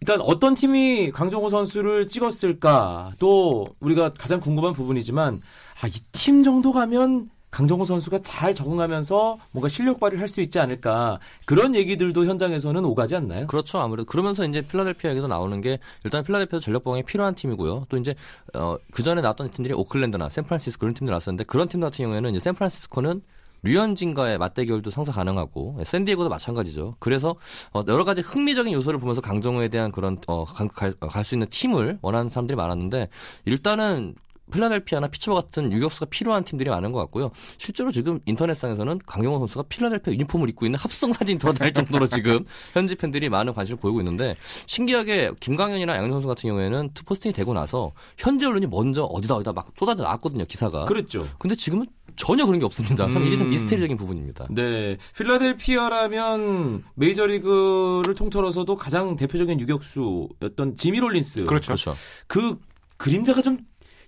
일단 0.00 0.20
어떤 0.20 0.54
팀이 0.54 1.12
강정호 1.12 1.48
선수를 1.48 2.08
찍었을까, 2.08 3.12
또 3.20 3.68
우리가 3.78 4.14
가장 4.14 4.40
궁금한 4.40 4.72
부분이지만, 4.72 5.38
아, 5.80 5.86
이 5.86 5.92
팀 6.12 6.42
정도 6.42 6.72
가면 6.72 7.30
강정호 7.56 7.86
선수가 7.86 8.18
잘 8.22 8.54
적응하면서 8.54 9.38
뭔가 9.52 9.68
실력 9.70 9.98
발휘를 9.98 10.20
할 10.20 10.28
수 10.28 10.42
있지 10.42 10.58
않을까, 10.58 11.20
그런 11.46 11.74
얘기들도 11.74 12.26
현장에서는 12.26 12.84
오가지 12.84 13.16
않나요? 13.16 13.46
그렇죠. 13.46 13.78
아무래도 13.78 14.04
그러면서 14.04 14.44
이제 14.44 14.60
필라델피아 14.60 15.12
얘기도 15.12 15.26
나오는 15.26 15.58
게 15.62 15.78
일단 16.04 16.22
필라델피아 16.22 16.60
전력 16.60 16.84
보강이 16.84 17.04
필요한 17.04 17.34
팀이고요. 17.34 17.86
또 17.88 17.96
이제 17.96 18.14
어, 18.52 18.76
그 18.90 19.02
전에 19.02 19.22
나왔던 19.22 19.52
팀들이 19.52 19.72
오클랜드나 19.72 20.28
샌프란시스코 20.28 20.80
그런 20.80 20.92
팀들 20.92 21.12
나왔었는데 21.12 21.44
그런 21.44 21.68
팀 21.68 21.80
같은 21.80 22.04
경우에는 22.04 22.30
이제 22.32 22.40
샌프란시스코는 22.40 23.22
류현진과의 23.62 24.36
맞대결도 24.36 24.90
성사 24.90 25.12
가능하고 25.12 25.80
샌디에고도 25.82 26.28
마찬가지죠. 26.28 26.96
그래서 26.98 27.36
어, 27.72 27.82
여러 27.88 28.04
가지 28.04 28.20
흥미적인 28.20 28.70
요소를 28.74 29.00
보면서 29.00 29.22
강정호에 29.22 29.68
대한 29.68 29.92
그런 29.92 30.18
어, 30.26 30.44
갈수 30.44 31.34
있는 31.34 31.46
팀을 31.48 32.00
원하는 32.02 32.28
사람들이 32.28 32.54
많았는데 32.54 33.08
일단은 33.46 34.14
필라델피아나 34.52 35.08
피츠버그 35.08 35.34
같은 35.34 35.72
유격수가 35.72 36.06
필요한 36.06 36.44
팀들이 36.44 36.70
많은 36.70 36.92
것 36.92 37.00
같고요. 37.00 37.30
실제로 37.58 37.90
지금 37.90 38.20
인터넷상에서는 38.26 39.00
강정호 39.06 39.38
선수가 39.40 39.64
필라델피아 39.68 40.12
유니폼을 40.14 40.48
입고 40.50 40.66
있는 40.66 40.78
합성 40.78 41.12
사진이 41.12 41.38
돌아다닐 41.38 41.72
정도로 41.72 42.06
지금 42.06 42.44
현지 42.72 42.94
팬들이 42.94 43.28
많은 43.28 43.52
관심을 43.52 43.78
보이고 43.78 44.00
있는데 44.00 44.36
신기하게 44.66 45.32
김광현이나 45.40 45.96
양현종 45.96 46.12
선수 46.12 46.28
같은 46.28 46.48
경우에는 46.48 46.90
포스팅이 47.04 47.32
되고 47.32 47.54
나서 47.54 47.92
현지 48.18 48.46
언론이 48.46 48.66
먼저 48.66 49.04
어디다 49.04 49.36
어디다 49.36 49.52
막 49.52 49.68
쏟아져 49.78 50.02
나왔거든요 50.02 50.44
기사가. 50.44 50.84
그랬죠. 50.86 51.26
근데 51.38 51.54
지금은 51.54 51.86
전혀 52.16 52.46
그런 52.46 52.58
게 52.58 52.64
없습니다. 52.64 53.08
참 53.10 53.26
이게 53.26 53.36
참 53.36 53.48
음. 53.48 53.50
미스테리적인 53.50 53.96
부분입니다. 53.96 54.46
네. 54.50 54.96
필라델피아라면 55.14 56.84
메이저리그를 56.94 58.14
통틀어서도 58.14 58.76
가장 58.76 59.16
대표적인 59.16 59.60
유격수였던 59.60 60.76
지미 60.76 60.98
롤린스. 61.00 61.44
그렇죠. 61.44 61.74
그렇죠. 61.74 61.94
그 62.26 62.58
그림자가 62.96 63.42
좀 63.42 63.58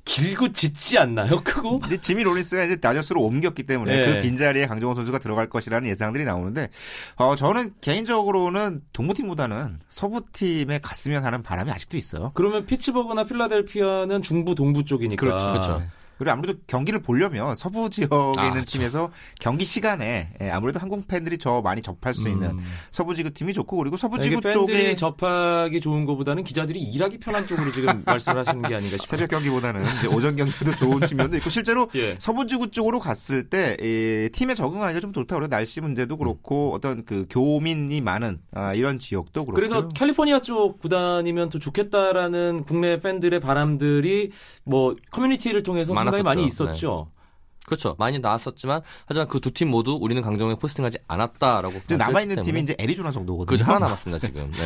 길고 0.09 0.53
짙지 0.53 0.99
않나요? 0.99 1.43
크고? 1.45 1.81
이제 1.87 1.99
지미 1.99 2.23
로린스가 2.23 2.65
이제 2.65 2.77
다저스로 2.77 3.23
옮겼기 3.23 3.65
때문에 3.65 3.97
네. 3.97 4.07
그 4.07 4.21
빈자리에 4.21 4.67
강정호 4.67 4.95
선수가 4.95 5.19
들어갈 5.19 5.51
것이라는 5.51 5.87
예상들이 5.89 6.25
나오는데 6.25 6.71
어 7.17 7.37
저는 7.37 7.75
개인적으로는 7.83 8.81
동부팀보다는 8.95 9.81
서부팀에 9.91 10.81
갔으면 10.81 11.25
하는 11.25 11.43
바람이 11.43 11.71
아직도 11.71 11.99
있어요. 11.99 12.33
그러면 12.35 12.65
피츠버그나 12.65 13.25
필라델피아는 13.25 14.23
중부 14.23 14.55
동부 14.55 14.85
쪽이니까. 14.85 15.21
그렇죠. 15.21 15.47
그렇죠. 15.53 15.83
그리고 16.19 16.33
아무래도 16.33 16.59
경기를 16.67 17.01
보려면 17.01 17.55
서부 17.55 17.89
지역에 17.89 18.41
아, 18.41 18.43
있는 18.43 18.55
그렇죠. 18.55 18.79
팀에서 18.79 19.11
경기 19.41 19.65
시간에 19.65 20.31
예, 20.41 20.51
아무래도 20.51 20.81
한국 20.81 21.07
팬들이 21.07 21.39
저 21.39 21.63
많이 21.63 21.81
접할 21.81 22.15
수 22.15 22.29
있는 22.29 22.51
음. 22.51 22.65
서부 22.91 23.15
지구 23.15 23.31
팀이 23.31 23.55
좋고 23.55 23.77
그리고 23.77 23.97
서부 23.97 24.17
이게 24.17 24.31
지구 24.31 24.41
팬들이 24.41 24.67
쪽에 24.67 24.97
접하기 24.97 25.81
좋은 25.81 26.05
것보다는 26.07 26.43
기자들이 26.43 26.81
일하기 26.81 27.19
편한 27.19 27.47
쪽으로 27.47 27.71
지금 27.71 28.03
말씀을 28.05 28.39
하시는 28.39 28.63
게 28.63 28.75
아닌가 28.75 28.97
싶어요. 28.97 29.17
새벽 29.17 29.31
경기보다는 29.31 29.85
오전 30.13 30.35
경기도 30.35 30.75
좋은 30.75 31.07
측면도 31.07 31.37
있고 31.37 31.51
실제로 31.51 31.89
예. 31.95 32.17
서부 32.19 32.47
지구 32.47 32.71
쪽으로 32.71 32.99
갔을 32.99 33.49
때 33.49 33.77
이, 33.81 34.29
팀에 34.33 34.55
적응하기가 34.55 35.01
좀 35.01 35.13
좋다. 35.13 35.37
그래 35.37 35.47
날씨 35.47 35.81
문제도 35.81 36.17
그렇고 36.17 36.73
어떤 36.75 37.05
그 37.05 37.27
교민이 37.31 38.01
많은 38.01 38.41
아, 38.53 38.75
이런 38.75 38.99
지역도 38.99 39.45
그렇고. 39.45 39.55
그래서 39.55 39.89
캘리포니아 39.89 40.41
쪽 40.41 40.81
구단이면 40.81 41.51
더 41.51 41.59
좋겠다라는 41.61 42.65
국내 42.65 42.99
팬들의 42.99 43.39
바람들이 43.39 44.33
뭐 44.65 44.97
커뮤니티를 45.11 45.63
통해서 45.63 45.95
많 45.95 46.08
았었죠. 46.09 46.25
많이 46.25 46.47
있었죠. 46.47 47.11
그렇죠. 47.67 47.95
많이 47.99 48.19
나왔었지만 48.19 48.81
하지만 49.05 49.29
그 49.29 49.41
두 49.41 49.51
팀 49.51 49.69
모두 49.69 49.93
우리는 50.01 50.23
강정호에 50.23 50.55
포스팅하지 50.55 51.01
않았다라고 51.07 51.81
이제 51.85 51.99
남아 51.99 52.23
있는 52.23 52.41
팀이 52.41 52.63
이제 52.63 52.75
애리조나 52.79 53.13
정도거든요. 53.13 53.45
그죠 53.59 53.65
하나 53.67 53.79
남았습니다 53.81 54.27
지금. 54.27 54.51
네. 54.53 54.59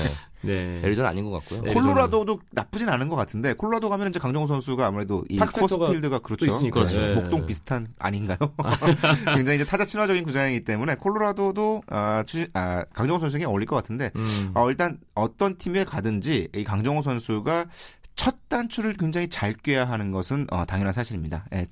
네. 0.81 0.81
애리조나 0.87 1.09
아닌 1.09 1.25
것 1.25 1.33
같고요. 1.41 1.63
네. 1.63 1.75
콜로라도도 1.75 2.39
나쁘진 2.53 2.89
않은 2.89 3.09
것 3.09 3.17
같은데 3.17 3.55
콜로라도 3.55 3.89
가면 3.91 4.09
이제 4.11 4.21
강정호 4.21 4.47
선수가 4.47 4.87
아무래도 4.87 5.25
이탁 5.29 5.53
코스필드가 5.53 6.21
그렇죠. 6.21 6.47
그렇죠. 6.71 7.01
예. 7.01 7.15
목동 7.15 7.45
비슷한 7.45 7.89
아닌가요? 7.99 8.39
굉장히 9.35 9.57
이제 9.57 9.65
타자 9.65 9.85
친화적인 9.85 10.23
구장이기 10.23 10.63
때문에 10.65 10.95
콜로라도도 10.95 11.83
아, 11.89 12.23
추- 12.25 12.47
아, 12.55 12.85
강정호 12.95 13.19
선수에게 13.19 13.47
어울릴 13.47 13.67
것 13.67 13.75
같은데 13.75 14.13
음. 14.15 14.53
어, 14.55 14.71
일단 14.71 14.99
어떤 15.17 15.59
팀에 15.59 15.83
가든지 15.83 16.51
이 16.55 16.63
강정호 16.63 17.03
선수가 17.03 17.67
첫 18.15 18.49
단추를 18.49 18.95
굉장히 18.95 19.29
잘 19.29 19.55
꿰야 19.55 19.85
하는 19.85 20.11
것은 20.11 20.47
어, 20.51 20.65
당연한 20.65 20.93
사실입니다. 20.93 21.47
예. 21.55 21.67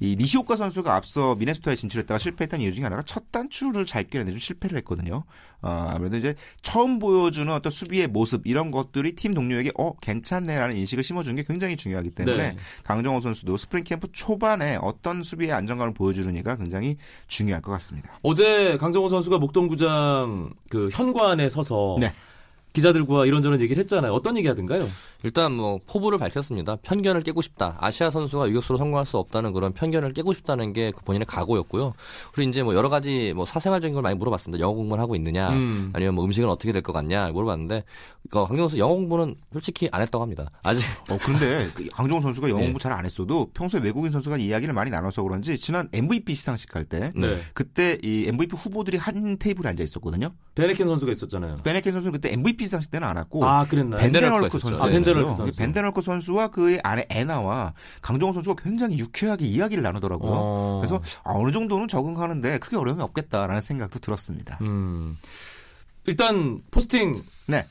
이 0.00 0.16
니시오카 0.16 0.56
선수가 0.56 0.94
앞서 0.94 1.34
미네소타에 1.34 1.76
진출했다가 1.76 2.18
실패했던 2.18 2.60
이유 2.60 2.72
중에 2.72 2.84
하나가 2.84 3.02
첫 3.02 3.30
단추를 3.30 3.86
잘 3.86 4.04
꿰는데 4.04 4.32
좀 4.32 4.38
실패를 4.38 4.78
했거든요. 4.78 5.24
어, 5.60 5.88
아무래도 5.90 6.16
이제 6.16 6.34
처음 6.60 6.98
보여주는 6.98 7.52
어떤 7.52 7.70
수비의 7.70 8.08
모습 8.08 8.46
이런 8.46 8.70
것들이 8.70 9.14
팀 9.14 9.34
동료에게 9.34 9.72
어 9.78 9.94
괜찮네라는 10.00 10.76
인식을 10.76 11.04
심어주는 11.04 11.36
게 11.36 11.44
굉장히 11.44 11.76
중요하기 11.76 12.10
때문에 12.10 12.36
네. 12.36 12.56
강정호 12.84 13.20
선수도 13.20 13.56
스프링 13.56 13.84
캠프 13.84 14.08
초반에 14.12 14.78
어떤 14.80 15.22
수비의 15.22 15.52
안정감을 15.52 15.94
보여주느냐가 15.94 16.56
굉장히 16.56 16.96
중요할 17.28 17.62
것 17.62 17.70
같습니다. 17.72 18.18
어제 18.22 18.76
강정호 18.78 19.08
선수가 19.08 19.38
목동구장 19.38 20.50
그 20.68 20.88
현관에 20.92 21.48
서서 21.48 21.96
네. 22.00 22.12
기자들과 22.72 23.26
이런저런 23.26 23.60
얘기를 23.60 23.80
했잖아요. 23.82 24.12
어떤 24.12 24.36
얘기 24.36 24.48
하던가요? 24.48 24.88
일단 25.24 25.52
뭐 25.52 25.78
포부를 25.86 26.18
밝혔습니다. 26.18 26.76
편견을 26.76 27.22
깨고 27.22 27.42
싶다. 27.42 27.76
아시아 27.80 28.10
선수가 28.10 28.48
유격수로 28.48 28.78
성공할 28.78 29.06
수 29.06 29.18
없다는 29.18 29.52
그런 29.52 29.72
편견을 29.72 30.12
깨고 30.14 30.32
싶다는 30.34 30.72
게그 30.72 31.04
본인의 31.04 31.26
각오였고요. 31.26 31.92
그리고 32.34 32.50
이제 32.50 32.62
뭐 32.62 32.74
여러 32.74 32.88
가지 32.88 33.32
뭐 33.34 33.44
사생활적인 33.44 33.92
걸 33.94 34.02
많이 34.02 34.16
물어봤습니다. 34.16 34.60
영어 34.62 34.74
공부를 34.74 35.00
하고 35.02 35.14
있느냐, 35.16 35.50
음. 35.50 35.90
아니면 35.92 36.14
뭐 36.14 36.24
음식은 36.24 36.48
어떻게 36.48 36.72
될 36.72 36.82
것 36.82 36.92
같냐 36.92 37.28
물어봤는데 37.30 37.84
그 38.30 38.38
강정호 38.44 38.62
선수 38.68 38.78
영어 38.78 38.94
공부는 38.94 39.36
솔직히 39.52 39.88
안 39.92 40.02
했다고 40.02 40.22
합니다. 40.22 40.50
아직 40.64 40.82
어, 41.10 41.18
그런데 41.22 41.68
그 41.74 41.86
강정호 41.92 42.20
선수가 42.20 42.48
영어 42.48 42.58
네. 42.58 42.64
공부 42.66 42.80
잘안 42.80 43.04
했어도 43.04 43.50
평소에 43.54 43.80
외국인 43.80 44.10
선수가 44.10 44.38
이야기를 44.38 44.74
많이 44.74 44.90
나눠서 44.90 45.22
그런지 45.22 45.56
지난 45.58 45.88
MVP 45.92 46.34
시상식 46.34 46.74
할 46.74 46.82
때 46.86 47.12
네. 47.14 47.40
그때 47.54 47.98
이 48.02 48.24
MVP 48.26 48.56
후보들이 48.56 48.96
한 48.96 49.36
테이블에 49.38 49.68
앉아 49.68 49.84
있었거든요. 49.84 50.32
밴헤켄 50.54 50.86
선수가 50.86 51.12
있었잖아요. 51.12 51.58
밴헤켄 51.62 51.92
선수는 51.92 52.12
그때 52.12 52.32
MVP 52.32 52.64
시상식 52.64 52.90
때는 52.90 53.08
안 53.08 53.16
왔고 53.16 53.44
아, 53.44 53.64
그랬나요? 53.66 54.00
밴덴헐크 54.00 54.30
밴덴헐크 54.32 54.58
선수. 54.58 54.82
아, 54.82 54.86
밴덴헐크 54.86 55.34
선수. 55.34 55.58
밴덴헐크 55.58 56.02
선수와 56.02 56.48
그의 56.48 56.80
아내 56.82 57.06
애나와 57.08 57.72
강정호 58.02 58.34
선수가 58.34 58.62
굉장히 58.62 58.98
유쾌하게 58.98 59.46
이야기를 59.46 59.82
나누더라고요. 59.82 60.32
어. 60.34 60.80
그래서 60.82 61.00
아, 61.24 61.32
어느 61.34 61.52
정도는 61.52 61.88
적응하는데 61.88 62.58
크게 62.58 62.76
어려움이 62.76 63.02
없겠다라는 63.02 63.60
생각도 63.62 63.98
들었습니다. 63.98 64.58
음. 64.60 65.16
일단 66.06 66.58
포스팅 66.70 67.14
네. 67.48 67.64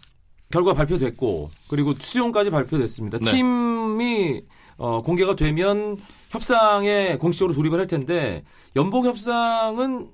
결과 0.50 0.74
발표됐고 0.74 1.50
그리고 1.70 1.94
수용까지 1.94 2.50
발표됐습니다. 2.50 3.20
네. 3.20 3.32
팀이 3.32 4.44
어, 4.78 5.02
공개가 5.04 5.36
되면 5.36 5.98
협상에 6.30 7.18
공식적으로 7.18 7.54
돌입을 7.56 7.80
할 7.80 7.88
텐데 7.88 8.44
연봉 8.76 9.06
협상은 9.06 10.10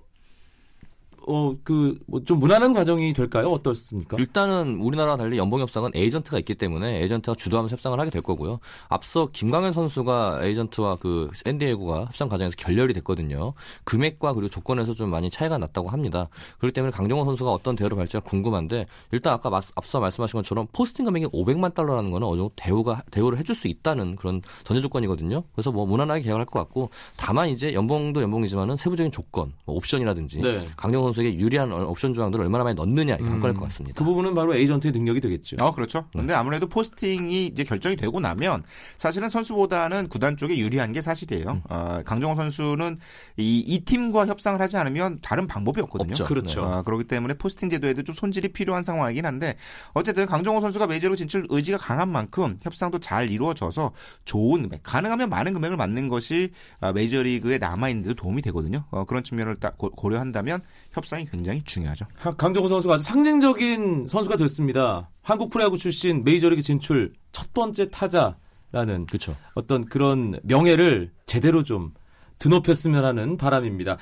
어 1.27 1.55
그 1.63 1.97
뭐 2.07 2.23
좀 2.25 2.39
무난한 2.39 2.73
과정이 2.73 3.13
될까요? 3.13 3.47
어떻습니까? 3.49 4.17
일단은 4.17 4.79
우리나라와 4.81 5.17
달리 5.17 5.37
연봉 5.37 5.59
협상은 5.59 5.91
에이전트가 5.93 6.39
있기 6.39 6.55
때문에 6.55 7.01
에이전트가 7.03 7.35
주도하면서 7.35 7.73
협상을 7.75 7.99
하게 7.99 8.09
될 8.09 8.21
거고요. 8.21 8.59
앞서 8.89 9.29
김광현 9.31 9.73
선수가 9.73 10.39
에이전트와 10.43 10.97
그 10.97 11.29
샌디에고가 11.33 12.05
협상 12.05 12.29
과정에서 12.29 12.55
결렬이 12.57 12.93
됐거든요. 12.95 13.53
금액과 13.83 14.33
그리고 14.33 14.49
조건에서 14.49 14.93
좀 14.93 15.09
많이 15.09 15.29
차이가 15.29 15.57
났다고 15.57 15.89
합니다. 15.89 16.29
그렇기 16.59 16.73
때문에 16.73 16.91
강정호 16.91 17.25
선수가 17.25 17.51
어떤 17.51 17.75
대우를 17.75 17.95
받을지가 17.97 18.21
궁금한데 18.23 18.85
일단 19.11 19.33
아까 19.33 19.49
마- 19.49 19.61
앞서 19.75 19.99
말씀하신 19.99 20.37
것처럼 20.39 20.67
포스팅 20.73 21.05
금액이 21.05 21.27
500만 21.27 21.73
달러라는 21.73 22.11
거는 22.11 22.27
어느 22.27 22.37
정도 22.37 22.51
대우가 22.55 23.03
대우를 23.11 23.37
해줄 23.37 23.53
수 23.55 23.67
있다는 23.67 24.15
그런 24.15 24.41
전제 24.63 24.81
조건이거든요. 24.81 25.43
그래서 25.53 25.71
뭐 25.71 25.85
무난하게 25.85 26.21
계약을 26.21 26.39
할것 26.41 26.53
같고 26.53 26.89
다만 27.17 27.49
이제 27.49 27.73
연봉도 27.73 28.21
연봉이지만은 28.21 28.77
세부적인 28.77 29.11
조건, 29.11 29.53
뭐 29.65 29.75
옵션이라든지 29.75 30.41
네. 30.41 30.65
강정호 30.77 31.07
선수 31.07 31.16
에게 31.19 31.35
유리한 31.37 31.71
옵션 31.71 32.13
조항들을 32.13 32.43
얼마나 32.45 32.63
많이 32.63 32.75
넣느냐 32.75 33.15
이게 33.15 33.23
관건일 33.23 33.55
것 33.55 33.63
같습니다. 33.65 33.97
그 33.97 34.03
부분은 34.03 34.33
바로 34.35 34.55
에이전트의 34.55 34.91
능력이 34.91 35.21
되겠죠. 35.21 35.57
어, 35.61 35.73
그렇죠. 35.73 36.05
근데 36.11 36.33
아무래도 36.33 36.67
포스팅이 36.67 37.47
이제 37.47 37.63
결정이 37.63 37.95
되고 37.95 38.19
나면 38.19 38.63
사실은 38.97 39.29
선수보다는 39.29 40.09
구단 40.09 40.37
쪽에 40.37 40.57
유리한 40.57 40.91
게 40.93 41.01
사실이에요. 41.01 41.49
음. 41.51 41.61
어, 41.69 42.01
강정호 42.05 42.35
선수는 42.35 42.99
이, 43.37 43.59
이 43.59 43.79
팀과 43.85 44.25
협상을 44.27 44.59
하지 44.61 44.77
않으면 44.77 45.19
다른 45.21 45.47
방법이 45.47 45.81
없거든요. 45.81 46.11
없죠. 46.11 46.25
그렇죠. 46.25 46.63
어, 46.63 46.81
그렇기 46.83 47.05
때문에 47.05 47.35
포스팅 47.35 47.69
제도에도 47.69 48.03
좀 48.03 48.13
손질이 48.15 48.49
필요한 48.49 48.83
상황이긴 48.83 49.25
한데 49.25 49.55
어쨌든 49.93 50.25
강정호 50.25 50.61
선수가 50.61 50.87
메이저로 50.87 51.15
진출 51.15 51.45
의지가 51.49 51.77
강한 51.77 52.09
만큼 52.09 52.57
협상도 52.61 52.99
잘 52.99 53.31
이루어져서 53.31 53.91
좋은 54.25 54.63
금액, 54.63 54.81
가능하면 54.83 55.29
많은 55.29 55.53
금액을 55.53 55.77
맞는 55.77 56.07
것이 56.09 56.51
아, 56.79 56.91
메이저리그에 56.91 57.57
남아있는데도 57.57 58.15
도움이 58.15 58.41
되거든요. 58.43 58.83
어, 58.91 59.05
그런 59.05 59.23
측면을 59.23 59.55
딱 59.55 59.77
고- 59.77 59.89
고려한다면 59.91 60.61
협상이 60.97 61.25
굉장히 61.31 61.61
중요하죠. 61.63 62.05
하- 62.15 62.31
강정호 62.35 62.67
선수가 62.67 62.95
아주 62.95 63.03
상징적인 63.03 64.07
선수가 64.09 64.35
됐습니다. 64.37 65.09
한국 65.21 65.49
프로야구 65.51 65.77
출신 65.77 66.23
메이저리그 66.23 66.61
진출 66.61 67.13
첫 67.31 67.53
번째 67.53 67.89
타자라는 67.91 69.05
그렇죠. 69.07 69.35
어떤 69.53 69.85
그런 69.85 70.39
명예를 70.43 71.11
제대로 71.25 71.63
좀 71.63 71.93
드높였으면 72.39 73.05
하는 73.05 73.37
바람입니다. 73.37 73.97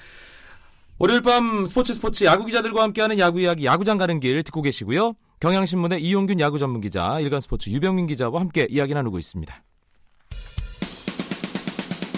월요일 0.98 1.22
밤 1.22 1.66
스포츠 1.66 1.94
스포츠 1.94 2.24
야구 2.24 2.46
기자들과 2.46 2.82
함께하는 2.84 3.20
야구 3.20 3.42
이야기 3.42 3.66
야구장 3.66 3.98
가는 3.98 4.20
길 4.22 4.42
듣고 4.44 4.62
계시고요. 4.62 5.14
경향신문의 5.42 6.02
이용균 6.02 6.40
야구 6.40 6.58
전문 6.58 6.80
기자, 6.80 7.20
일간 7.20 7.42
스포츠 7.42 7.70
유병민 7.70 8.08
기자와 8.08 8.40
함께 8.40 8.66
이야기 8.70 8.94
나누고 8.94 9.20
있습니다. 9.20 9.54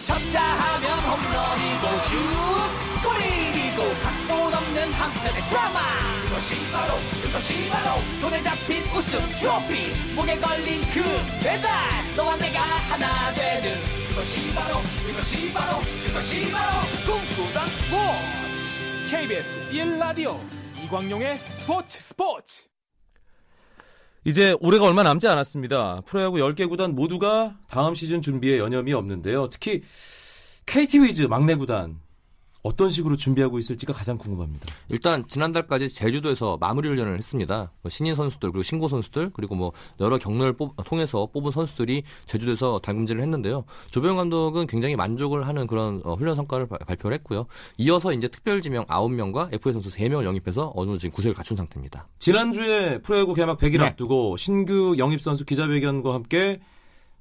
쳤다 0.03 0.56
없는 5.27 5.33
한편의 5.33 5.43
드라마. 5.43 5.79
그것이 6.25 6.71
바로 6.71 6.93
그것이 7.23 7.69
바로 7.69 8.01
손에 8.19 8.41
잡힌 8.41 8.83
우승 8.95 9.19
트로피. 9.35 10.15
목에 10.15 10.37
걸린 10.37 10.81
그 10.93 11.01
배달. 11.43 11.69
너와 12.15 12.37
내가 12.37 12.61
하나 12.61 13.33
되는 13.33 13.75
그것이 14.09 14.53
바로 14.53 14.79
그것이 15.05 15.53
바로 15.53 15.79
그것이 16.05 16.51
바로 16.51 16.87
꿈꾸던 17.05 17.69
스포츠. 17.69 19.09
KBS 19.09 19.69
1라디오 19.71 20.39
이광용의 20.83 21.39
스포츠 21.39 21.99
스포츠. 21.99 22.63
이제 24.25 24.55
올해가 24.59 24.85
얼마 24.85 25.03
남지 25.03 25.27
않았습니다. 25.27 26.01
프로야구 26.05 26.37
10개 26.37 26.67
구단 26.67 26.95
모두가 26.95 27.55
다음 27.69 27.93
시즌 27.93 28.21
준비에 28.21 28.57
여념이 28.57 28.93
없는데요. 28.93 29.49
특히 29.49 29.83
KT 30.65 30.99
위즈 31.03 31.21
막내 31.23 31.55
구단 31.55 32.01
어떤 32.63 32.89
식으로 32.89 33.15
준비하고 33.15 33.59
있을지가 33.59 33.93
가장 33.93 34.17
궁금합니다. 34.17 34.65
일단 34.89 35.25
지난달까지 35.27 35.89
제주도에서 35.89 36.57
마무리 36.59 36.89
훈련을 36.89 37.15
했습니다. 37.17 37.71
뭐 37.81 37.89
신인 37.89 38.15
선수들 38.15 38.51
그리고 38.51 38.63
신고 38.63 38.87
선수들 38.87 39.31
그리고 39.33 39.55
뭐 39.55 39.71
여러 39.99 40.17
경로를 40.17 40.53
뽑- 40.53 40.75
통해서 40.85 41.27
뽑은 41.31 41.51
선수들이 41.51 42.03
제주도에서 42.25 42.79
달금질을 42.79 43.21
했는데요. 43.21 43.63
조병 43.91 44.17
감독은 44.17 44.67
굉장히 44.67 44.95
만족을 44.95 45.47
하는 45.47 45.65
그런 45.67 46.01
어, 46.03 46.15
훈련 46.15 46.35
성과를 46.35 46.67
바- 46.67 46.77
발표를 46.79 47.15
했고요. 47.19 47.45
이어서 47.77 48.11
이제 48.13 48.27
특별 48.27 48.61
지명 48.61 48.85
9명과 48.85 49.53
FA 49.53 49.73
선수 49.73 49.89
3명을 49.89 50.25
영입해서 50.25 50.71
어느 50.75 50.87
정도 50.87 50.97
지금 50.99 51.13
구색을 51.15 51.35
갖춘 51.35 51.55
상태입니다. 51.55 52.07
지난주에 52.19 52.99
프로야구 53.01 53.33
개막 53.33 53.59
100일 53.59 53.79
네. 53.79 53.85
앞두고 53.85 54.35
신규 54.37 54.95
영입 54.97 55.21
선수 55.21 55.45
기자회견과 55.45 56.13
함께 56.13 56.59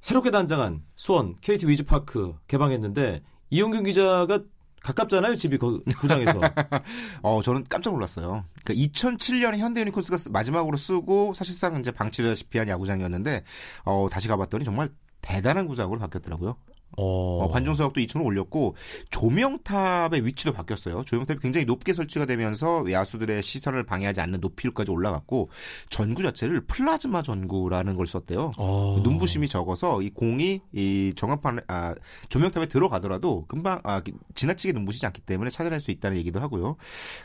새롭게 0.01 0.31
단장한 0.31 0.83
수원 0.97 1.37
KT 1.41 1.69
위즈파크 1.69 2.35
개방했는데 2.49 3.23
이용균 3.51 3.85
기자가 3.85 4.41
가깝잖아요 4.87 5.37
집이 5.37 5.59
그 5.59 5.83
구장에서 6.01 6.41
어, 7.23 7.43
저는 7.43 7.65
깜짝 7.69 7.93
놀랐어요. 7.93 8.45
그러니까 8.65 8.87
2007년에 8.89 9.59
현대 9.59 9.81
유니콘스가 9.81 10.17
쓰- 10.19 10.29
마지막으로 10.31 10.77
쓰고 10.77 11.35
사실상 11.35 11.79
이제 11.81 11.91
방치되다시피 11.91 12.59
한 12.59 12.69
야구장이었는데 12.69 13.43
어, 13.85 14.09
다시 14.11 14.29
가봤더니 14.29 14.65
정말 14.65 14.89
대단한 15.21 15.67
구장으로 15.67 15.99
바뀌었더라고요. 15.99 16.57
어, 16.97 17.45
어, 17.45 17.49
관중 17.49 17.75
수역도 17.75 18.01
2층으로 18.01 18.25
올렸고 18.25 18.75
조명탑의 19.11 20.25
위치도 20.25 20.53
바뀌었어요. 20.53 21.05
조명탑이 21.05 21.41
굉장히 21.41 21.67
높게 21.67 21.95
설치가 21.95 22.27
되면서 22.27 22.91
야수들의 22.91 23.43
시선을 23.43 23.85
방해하지 23.85 24.21
않는 24.21 24.41
높이까지 24.41 24.91
올라갔고 24.91 25.51
전구 25.91 26.23
자체를 26.23 26.63
플라즈마 26.63 27.23
전구라는 27.23 27.97
걸 27.97 28.07
썼대요. 28.07 28.53
어. 28.59 29.01
눈부심이 29.03 29.49
적어서 29.49 30.01
이 30.03 30.11
공이 30.11 30.61
이 30.73 31.13
정합판 31.17 31.61
아 31.69 31.95
조명탑에 32.29 32.67
들어가더라도 32.67 33.45
금방 33.47 33.81
아 33.85 34.03
지나치게 34.35 34.73
눈부시지 34.73 35.07
않기 35.07 35.21
때문에 35.23 35.51
찾아낼 35.51 35.81
수 35.81 35.91
있다는 35.91 36.17
얘기도 36.19 36.41
하고요. 36.41 36.77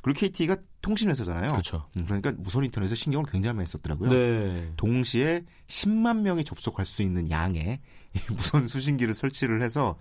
그리고 0.01 0.19
KT가 0.19 0.57
통신회사잖아요. 0.81 1.51
그렇죠. 1.51 1.87
음, 1.97 2.05
그러니까 2.05 2.33
무선 2.37 2.63
인터넷에 2.63 2.95
신경을 2.95 3.25
굉장히 3.31 3.55
많이 3.55 3.67
썼더라고요. 3.67 4.09
네. 4.09 4.73
동시에 4.77 5.43
10만 5.67 6.21
명이 6.21 6.43
접속할 6.43 6.85
수 6.85 7.01
있는 7.03 7.29
양의 7.29 7.61
이 7.61 7.79
무선 8.29 8.67
수신기를 8.67 9.13
설치를 9.13 9.61
해서 9.61 9.95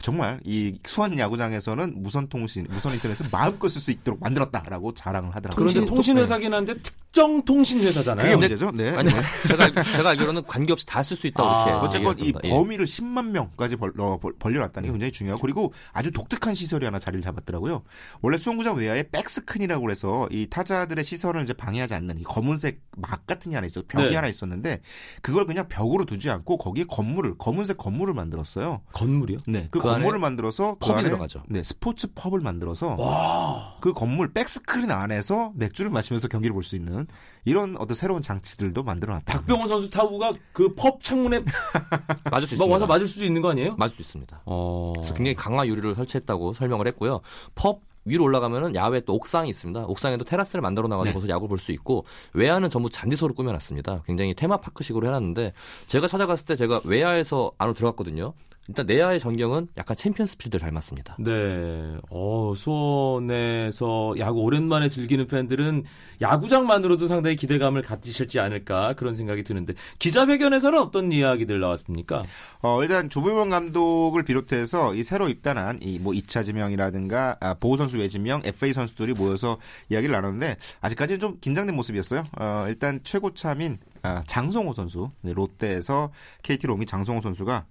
정말 0.00 0.40
이 0.44 0.78
수원 0.84 1.18
야구장에서는 1.18 2.02
무선 2.02 2.28
통신, 2.28 2.66
무선 2.70 2.92
인터넷을 2.92 3.26
마음껏 3.32 3.68
쓸 3.68 3.80
수 3.80 3.90
있도록 3.90 4.20
만들었다라고 4.20 4.94
자랑을 4.94 5.34
하더라고요. 5.34 5.56
그런데 5.66 5.80
통신- 5.80 5.94
통신회사긴 5.94 6.52
한데 6.54 6.74
특정 6.82 7.42
통신회사잖아요. 7.44 8.24
그게 8.24 8.36
문제죠. 8.36 8.70
네. 8.72 8.90
아니 8.90 9.10
네. 9.12 9.20
제가 9.48 9.70
제가 9.96 10.10
알기로는 10.10 10.44
관계없이 10.46 10.84
다 10.86 11.00
쓸 11.02 11.16
수 11.16 11.26
있다고 11.26 11.48
아, 11.48 11.68
이렇게 11.68 11.86
어쨌건 11.86 12.18
이. 12.18 12.32
예. 12.44 12.50
범위를 12.50 12.84
10만 12.86 13.30
명까지 13.30 13.76
벌, 13.76 13.92
어, 13.98 14.18
벌- 14.20 14.34
벌려놨다는 14.38 14.86
게 14.88 14.92
굉장히 14.92 15.12
중요하고 15.12 15.40
그리고 15.40 15.72
아주 15.92 16.10
독특한 16.12 16.54
시설이 16.54 16.84
하나 16.84 16.98
자리를 16.98 17.22
잡았더라고요. 17.22 17.82
원래 18.20 18.36
수원구장 18.38 18.76
외야에 18.76 19.04
백스크린이라고 19.10 19.90
해서 19.90 20.28
이 20.30 20.46
타자들의 20.50 21.02
시선을 21.02 21.42
이제 21.42 21.52
방해하지 21.54 21.94
않는 21.94 22.18
이 22.18 22.22
검은색 22.22 22.82
막 22.96 23.26
같은 23.26 23.50
게 23.50 23.56
하나 23.56 23.66
있어 23.66 23.82
벽이 23.88 24.10
네. 24.10 24.14
하나 24.14 24.28
있었는데 24.28 24.80
그걸 25.22 25.46
그냥 25.46 25.66
벽으로 25.68 26.04
두지 26.04 26.28
않고 26.30 26.58
거기에 26.58 26.84
건물을 26.84 27.34
검은색 27.56 27.78
건물을 27.78 28.12
만들었어요. 28.12 28.82
건물이요? 28.92 29.38
네, 29.48 29.68
그, 29.70 29.78
그 29.78 29.88
건물을 29.88 30.18
만들어서 30.18 30.74
그 30.78 30.86
pub이 30.88 30.98
안에 30.98 31.08
들어가죠. 31.08 31.42
네, 31.48 31.62
sports 31.62 32.08
pub을 32.14 32.40
만들어서 32.40 32.96
와. 32.98 33.76
그 33.80 33.94
건물 33.94 34.32
백스크린 34.32 34.90
안에서 34.90 35.52
맥주를 35.54 35.90
마시면서 35.90 36.28
경기를 36.28 36.52
볼 36.52 36.62
수 36.62 36.76
있는 36.76 37.06
이런 37.44 37.76
어떤 37.78 37.94
새로운 37.94 38.20
장치들도 38.22 38.82
만들어 38.82 39.14
놨다. 39.14 39.32
박병호 39.38 39.68
선수 39.68 39.88
타구가 39.88 40.32
그 40.52 40.74
펍 40.74 41.00
창문에 41.02 41.38
맞을 42.30 42.46
수막 42.48 42.66
있습니다. 42.66 42.66
와서 42.66 42.86
맞을 42.86 43.06
수도 43.06 43.24
있는 43.24 43.40
거 43.40 43.50
아니에요? 43.50 43.76
맞을 43.76 43.96
수 43.96 44.02
있습니다. 44.02 44.42
어. 44.44 44.92
그래서 44.96 45.14
굉장히 45.14 45.34
강화 45.34 45.66
유리를 45.66 45.94
설치했다고 45.94 46.52
설명을 46.52 46.86
했고요. 46.88 47.20
펍 47.54 47.80
위로 48.06 48.24
올라가면은 48.24 48.74
야외 48.74 49.00
또 49.00 49.14
옥상이 49.14 49.50
있습니다. 49.50 49.84
옥상에도 49.86 50.24
테라스를 50.24 50.62
만들어 50.62 50.88
놔가지고 50.88 51.10
네. 51.10 51.12
거기서 51.12 51.28
야구 51.28 51.48
볼 51.48 51.58
수 51.58 51.72
있고 51.72 52.04
외야는 52.32 52.70
전부 52.70 52.88
잔디석으로 52.88 53.34
꾸며놨습니다. 53.34 54.02
굉장히 54.06 54.34
테마파크식으로 54.34 55.06
해놨는데 55.08 55.52
제가 55.86 56.06
찾아갔을 56.06 56.46
때 56.46 56.56
제가 56.56 56.80
외야에서 56.84 57.50
안으로 57.58 57.74
들어갔거든요. 57.74 58.32
일단 58.68 58.86
내야의 58.86 59.20
전경은 59.20 59.68
약간 59.76 59.96
챔피언스 59.96 60.38
필드를 60.38 60.60
닮았습니다. 60.64 61.16
네. 61.18 61.96
어, 62.10 62.54
수원에서 62.56 64.14
야구 64.18 64.40
오랜만에 64.40 64.88
즐기는 64.88 65.26
팬들은 65.26 65.84
야구장만으로도 66.20 67.06
상당히 67.06 67.36
기대감을 67.36 67.82
가지실지 67.82 68.40
않을까 68.40 68.94
그런 68.94 69.14
생각이 69.14 69.44
드는데 69.44 69.74
기자회견에서는 69.98 70.78
어떤 70.78 71.12
이야기들 71.12 71.60
나왔습니까? 71.60 72.22
어, 72.62 72.82
일단 72.82 73.10
조부범 73.10 73.50
감독을 73.50 74.24
비롯해서 74.24 74.94
이 74.94 75.02
새로 75.02 75.28
입단한 75.28 75.80
이 75.82 75.96
뭐 76.06 76.12
2차 76.12 76.44
지명이라든가 76.44 77.36
아, 77.40 77.54
보호 77.54 77.76
선수 77.76 77.98
외지명, 77.98 78.42
FA 78.44 78.72
선수들이 78.72 79.14
모여서 79.14 79.58
이야기를 79.88 80.12
나눴는데 80.14 80.56
아직까지는 80.80 81.20
좀 81.20 81.38
긴장된 81.40 81.74
모습이었어요. 81.74 82.22
어, 82.38 82.66
일단 82.68 83.00
최고참인 83.02 83.76
아, 84.02 84.22
장성호 84.26 84.72
선수 84.74 85.10
네, 85.22 85.32
롯데에서 85.32 86.10
KT로 86.42 86.74
옮긴 86.74 86.86
장성호 86.86 87.20
선수가 87.20 87.64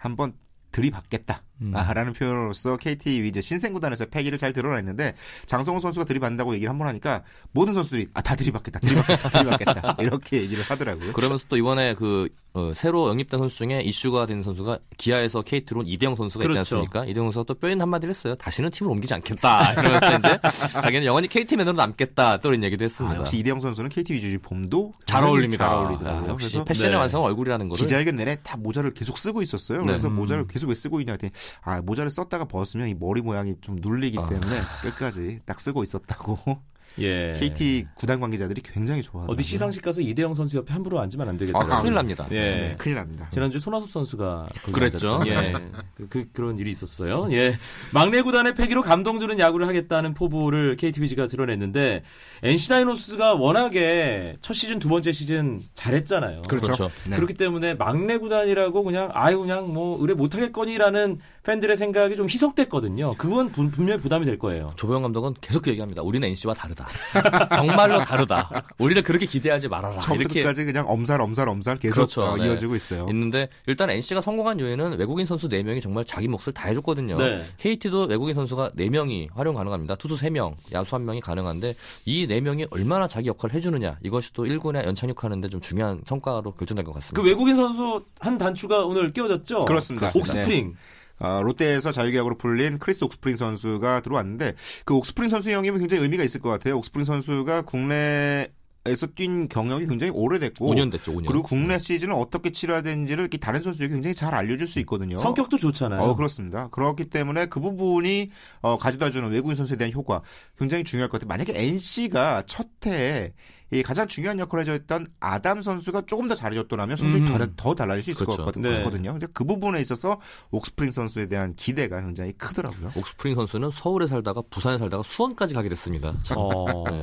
한번 0.00 0.34
들이받겠다. 0.72 1.44
음. 1.62 1.72
아, 1.74 1.92
라는 1.92 2.12
표현으로서 2.12 2.76
KT 2.76 3.26
이제 3.28 3.40
신생 3.40 3.72
구단에서 3.72 4.06
패기를 4.06 4.38
잘 4.38 4.52
드러냈는데 4.52 5.14
장성호 5.46 5.80
선수가 5.80 6.04
들이받는다고 6.06 6.54
얘기를 6.54 6.70
한 6.70 6.78
번 6.80 6.86
하니까 6.88 7.22
모든 7.52 7.74
선수들이 7.74 8.08
아, 8.14 8.22
다 8.22 8.34
들이받겠다. 8.34 8.80
들이받겠다. 8.80 9.28
들이받겠다. 9.42 9.96
이렇게 10.00 10.40
얘기를 10.42 10.64
하더라고요. 10.64 11.12
그러면서 11.12 11.44
또 11.48 11.56
이번에 11.58 11.94
그 11.94 12.28
어, 12.52 12.72
새로 12.74 13.08
영입된 13.10 13.38
선수 13.38 13.58
중에 13.58 13.80
이슈가 13.82 14.26
된 14.26 14.42
선수가 14.42 14.78
기아에서 14.96 15.42
KT로 15.42 15.80
온 15.80 15.86
이대영 15.86 16.16
선수가 16.16 16.42
그렇죠. 16.42 16.60
있지 16.60 16.74
않습니까? 16.74 17.04
이대영 17.04 17.26
선수가 17.26 17.44
또 17.44 17.54
뼈인 17.54 17.80
한마디를 17.80 18.10
했어요. 18.10 18.34
다시는 18.34 18.70
팀을 18.70 18.90
옮기지 18.92 19.14
않겠다. 19.14 19.72
이러면서 19.80 20.16
이제 20.18 20.38
자기는 20.82 21.04
영원히 21.06 21.28
KT맨으로 21.28 21.76
남겠다. 21.76 22.38
또 22.38 22.48
이런 22.48 22.64
얘기도 22.64 22.82
아, 22.82 22.86
했습니다. 22.86 23.16
역시 23.18 23.38
이대영 23.38 23.60
선수는 23.60 23.90
KT 23.90 24.14
위주 24.14 24.26
유니폼도 24.28 24.92
잘 25.06 25.22
어울립니다. 25.22 25.68
잘 25.68 25.76
어울리더라고요. 25.76 26.24
아, 26.24 26.28
역시 26.28 26.48
그래서 26.48 26.64
패션의 26.64 26.90
네. 26.92 26.96
완성은 26.96 27.26
얼굴이라는 27.28 27.68
거를 27.68 27.84
기자회견 27.84 28.16
내내 28.16 28.38
다 28.42 28.56
모자를 28.56 28.94
계속 28.94 29.18
쓰고 29.18 29.42
있었어요. 29.42 29.80
네. 29.80 29.86
그래서 29.86 30.08
음. 30.08 30.16
모자를 30.16 30.46
계속 30.48 30.68
왜 30.70 30.74
쓰고 30.74 30.98
있냐 31.00 31.12
했더니 31.12 31.30
아 31.62 31.80
모자를 31.82 32.10
썼다가 32.10 32.44
벗으면 32.44 32.88
이 32.88 32.94
머리 32.94 33.20
모양이 33.22 33.54
좀 33.60 33.76
눌리기 33.80 34.18
아. 34.18 34.28
때문에 34.28 34.60
끝까지 34.82 35.40
딱 35.46 35.60
쓰고 35.60 35.82
있었다고 35.82 36.60
예. 36.98 37.34
KT 37.38 37.86
구단 37.94 38.20
관계자들이 38.20 38.62
굉장히 38.62 39.02
좋아하더라고요. 39.02 39.34
어디 39.34 39.42
시상식 39.42 39.82
가서 39.82 40.00
이대영 40.00 40.34
선수 40.34 40.56
옆에 40.56 40.72
함부로 40.72 41.00
앉으면 41.00 41.28
안 41.28 41.36
되겠다. 41.36 41.58
아, 41.58 41.80
큰일 41.80 41.94
납니다. 41.94 42.26
예. 42.30 42.34
네, 42.34 42.74
큰일 42.78 42.96
납니다. 42.96 43.28
지난주에 43.30 43.58
손아섭 43.60 43.90
선수가 43.90 44.48
그랬죠. 44.72 45.22
예. 45.26 45.54
그, 45.96 46.08
그, 46.08 46.26
그런 46.32 46.58
일이 46.58 46.70
있었어요. 46.70 47.28
예. 47.30 47.56
막내 47.92 48.22
구단의 48.22 48.54
패기로 48.54 48.82
감동 48.82 49.18
주는 49.18 49.38
야구를 49.38 49.68
하겠다는 49.68 50.14
포부를 50.14 50.76
KT 50.76 51.02
위즈가 51.02 51.26
드러냈는데 51.26 52.02
NC 52.42 52.68
다이노스가 52.68 53.34
워낙에 53.34 54.36
첫 54.40 54.54
시즌 54.54 54.78
두 54.78 54.88
번째 54.88 55.12
시즌 55.12 55.60
잘했잖아요. 55.74 56.42
그렇죠. 56.48 56.66
그렇죠. 56.66 56.90
네. 57.08 57.16
그렇기 57.16 57.34
때문에 57.34 57.74
막내 57.74 58.18
구단이라고 58.18 58.82
그냥 58.82 59.10
아유 59.12 59.38
그냥 59.38 59.72
뭐 59.72 60.00
의뢰 60.00 60.14
못 60.14 60.34
하겠거니라는 60.34 61.20
팬들의 61.42 61.74
생각이 61.76 62.16
좀 62.16 62.26
희석됐거든요. 62.28 63.14
그건 63.16 63.48
분- 63.48 63.70
분명히 63.70 63.98
부담이 64.00 64.26
될 64.26 64.38
거예요. 64.38 64.72
조보영 64.76 65.00
감독은 65.02 65.34
계속 65.40 65.62
그 65.62 65.70
얘기합니다. 65.70 66.02
우리는 66.02 66.28
NC와 66.28 66.52
다르다. 66.52 66.86
정말로 67.56 68.00
다르다. 68.00 68.62
우리는 68.78 69.02
그렇게 69.02 69.24
기대하지 69.24 69.68
말아라. 69.68 69.98
처음부터 70.00 70.14
이렇게 70.20 70.42
끝까지 70.42 70.64
그냥 70.66 70.84
엄살 70.88 71.20
엄살 71.20 71.48
엄살 71.48 71.78
계속 71.78 71.94
그렇죠. 71.94 72.22
어, 72.24 72.36
네. 72.36 72.46
이어지고 72.46 72.74
있어요. 72.76 73.06
있는데 73.08 73.48
일단 73.66 73.88
NC가 73.88 74.20
성공한 74.20 74.60
요인은 74.60 74.98
외국인 74.98 75.24
선수 75.24 75.48
4명이 75.48 75.80
정말 75.82 76.04
자기 76.04 76.28
몫을 76.28 76.52
다 76.52 76.68
해줬거든요. 76.68 77.16
네. 77.16 77.42
KT도 77.56 78.04
외국인 78.10 78.34
선수가 78.34 78.70
4명이 78.76 79.28
활용 79.32 79.54
가능합니다. 79.54 79.94
투수 79.96 80.16
3명, 80.16 80.54
야수 80.72 80.94
1명이 80.96 81.22
가능한데 81.22 81.74
이 82.04 82.26
4명이 82.26 82.68
얼마나 82.70 83.08
자기 83.08 83.28
역할을 83.28 83.54
해주느냐 83.56 83.96
이것이 84.02 84.34
또 84.34 84.44
1군에 84.44 84.84
연착륙하는데 84.84 85.48
좀 85.48 85.60
중요한 85.62 86.02
성과로 86.06 86.52
결정된 86.52 86.84
것 86.84 86.92
같습니다. 86.94 87.20
그 87.22 87.26
외국인 87.26 87.56
선수 87.56 88.04
한 88.18 88.36
단추가 88.36 88.84
오늘 88.84 89.10
끼워졌죠. 89.12 89.64
그렇습니다. 89.64 90.10
옥스프링. 90.14 90.74
아, 91.20 91.40
롯데에서 91.42 91.92
자유계약으로 91.92 92.36
풀린 92.36 92.78
크리스 92.78 93.04
옥스프링 93.04 93.36
선수가 93.36 94.00
들어왔는데 94.00 94.54
그 94.84 94.94
옥스프링 94.94 95.28
선수 95.28 95.52
영입은 95.52 95.78
굉장히 95.78 96.02
의미가 96.02 96.24
있을 96.24 96.40
것 96.40 96.48
같아요. 96.48 96.78
옥스프링 96.78 97.04
선수가 97.04 97.62
국내 97.62 98.48
에서 98.86 99.06
뛴 99.14 99.46
경력이 99.46 99.86
굉장히 99.86 100.10
오래됐고 100.10 100.66
5년 100.66 100.90
됐죠, 100.90 101.12
5년. 101.12 101.26
그리고 101.26 101.42
국내 101.42 101.78
시즌을 101.78 102.14
어떻게 102.14 102.50
치러야 102.50 102.80
되는지를 102.80 103.24
이렇게 103.24 103.36
다른 103.36 103.62
선수에게 103.62 103.92
굉장히 103.92 104.14
잘 104.14 104.34
알려줄 104.34 104.66
수 104.66 104.78
있거든요. 104.80 105.18
성격도 105.18 105.58
좋잖아요. 105.58 106.00
어, 106.00 106.16
그렇습니다. 106.16 106.68
그렇기 106.68 107.10
때문에 107.10 107.46
그 107.46 107.60
부분이 107.60 108.30
어, 108.62 108.78
가져다주는 108.78 109.30
외국인 109.30 109.54
선수에 109.54 109.76
대한 109.76 109.92
효과 109.92 110.22
굉장히 110.58 110.84
중요할 110.84 111.10
것 111.10 111.20
같아요. 111.20 111.28
만약에 111.28 111.52
NC가 111.54 112.44
첫 112.46 112.68
해에 112.86 113.34
이 113.72 113.82
가장 113.82 114.08
중요한 114.08 114.38
역할을 114.40 114.62
해줬던 114.66 115.06
아담 115.20 115.62
선수가 115.62 116.02
조금 116.06 116.26
더 116.26 116.34
잘해줬더라면 116.34 116.96
성적이 116.96 117.24
음. 117.24 117.38
더, 117.38 117.46
더 117.56 117.74
달라질 117.74 118.02
수 118.02 118.10
있을 118.10 118.26
그렇죠. 118.26 118.44
것 118.44 118.52
같- 118.54 118.60
네. 118.60 118.78
같거든요. 118.78 119.12
근데 119.12 119.26
그 119.32 119.44
부분에 119.44 119.80
있어서 119.80 120.20
옥스프링 120.50 120.90
선수에 120.90 121.26
대한 121.26 121.54
기대가 121.54 122.00
굉장히 122.00 122.32
크더라고요. 122.32 122.90
옥스프링 122.96 123.36
선수는 123.36 123.70
서울에 123.72 124.06
살다가 124.08 124.42
부산에 124.50 124.76
살다가 124.78 125.02
수원까지 125.04 125.54
가게 125.54 125.68
됐습니다. 125.68 126.12
참. 126.22 126.36
어, 126.38 126.84
네. 126.90 127.02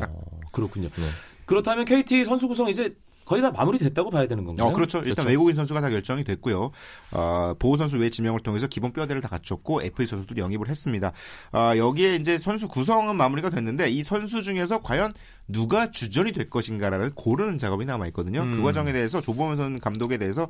그렇군요. 0.52 0.90
네. 0.90 1.04
그렇다면 1.46 1.86
KT 1.86 2.26
선수 2.26 2.48
구성 2.50 2.68
이제 2.68 2.94
거의 3.28 3.42
다 3.42 3.52
마무리됐다고 3.52 4.10
봐야 4.10 4.26
되는 4.26 4.46
건가요? 4.46 4.70
어, 4.70 4.72
그렇죠. 4.72 5.00
일단 5.00 5.16
그렇죠. 5.16 5.30
외국인 5.30 5.56
선수가 5.56 5.82
다 5.82 5.90
결정이 5.90 6.24
됐고요. 6.24 6.72
어, 7.12 7.54
보호 7.60 7.76
선수 7.76 7.98
외 7.98 8.10
지명을 8.10 8.40
통해서 8.40 8.68
기본 8.68 8.94
뼈대를 8.94 9.22
다 9.22 9.28
갖췄고 9.28 9.82
FA 9.82 10.08
선수도 10.08 10.38
영입을 10.38 10.70
했습니다. 10.70 11.12
아, 11.52 11.76
여기에 11.76 12.16
이제 12.16 12.38
선수 12.38 12.70
구성은 12.70 13.18
마무리가 13.18 13.50
됐는데 13.50 13.90
이 13.90 14.02
선수 14.04 14.42
중에서 14.44 14.82
과연 14.82 15.12
누가 15.50 15.92
주전이 15.92 16.32
될 16.32 16.50
것인가라는 16.50 17.16
고르는 17.16 17.58
작업이 17.58 17.86
남아 17.86 18.08
있거든요. 18.08 18.44
음. 18.44 18.56
그 18.56 18.64
과정에 18.64 18.94
대해서 18.94 19.20
조범현 19.20 19.80
감독에 19.82 20.18
대해서 20.18 20.48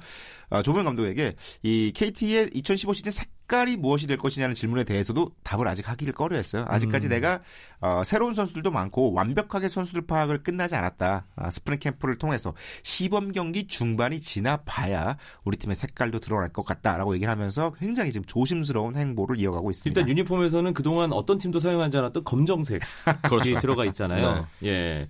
어, 0.49 0.61
조범현 0.61 0.85
감독에게 0.85 1.33
이 1.63 1.91
KT의 1.95 2.51
2015 2.53 2.93
시즌 2.93 3.11
색 3.11 3.36
깔이 3.47 3.77
무엇이 3.77 4.07
될 4.07 4.17
것이냐는 4.17 4.55
질문에 4.55 4.83
대해서도 4.83 5.31
답을 5.43 5.67
아직 5.67 5.89
하기를 5.89 6.13
꺼려했어요. 6.13 6.65
아직까지 6.67 7.07
음. 7.07 7.09
내가 7.09 7.39
어, 7.79 8.03
새로운 8.03 8.33
선수들도 8.33 8.71
많고 8.71 9.13
완벽하게 9.13 9.69
선수들 9.69 10.05
파악을 10.05 10.43
끝나지 10.43 10.75
않았다. 10.75 11.25
아, 11.35 11.49
스프링 11.49 11.79
캠프를 11.79 12.17
통해서 12.17 12.53
시범 12.83 13.31
경기 13.31 13.65
중반이 13.67 14.19
지나 14.19 14.57
봐야 14.57 15.17
우리 15.45 15.57
팀의 15.57 15.75
색깔도 15.75 16.19
드러날 16.19 16.49
것 16.49 16.65
같다라고 16.65 17.15
얘기를 17.15 17.31
하면서 17.31 17.71
굉장히 17.79 18.11
지금 18.11 18.25
조심스러운 18.25 18.95
행보를 18.95 19.39
이어가고 19.39 19.71
있습니다. 19.71 19.99
일단 19.99 20.09
유니폼에서는 20.09 20.73
그동안 20.73 21.13
어떤 21.13 21.37
팀도 21.37 21.59
사용하지 21.59 21.97
않았던 21.97 22.23
검정색이 22.25 22.79
그렇죠. 23.23 23.59
들어가 23.59 23.85
있잖아요. 23.85 24.47
예. 24.63 25.07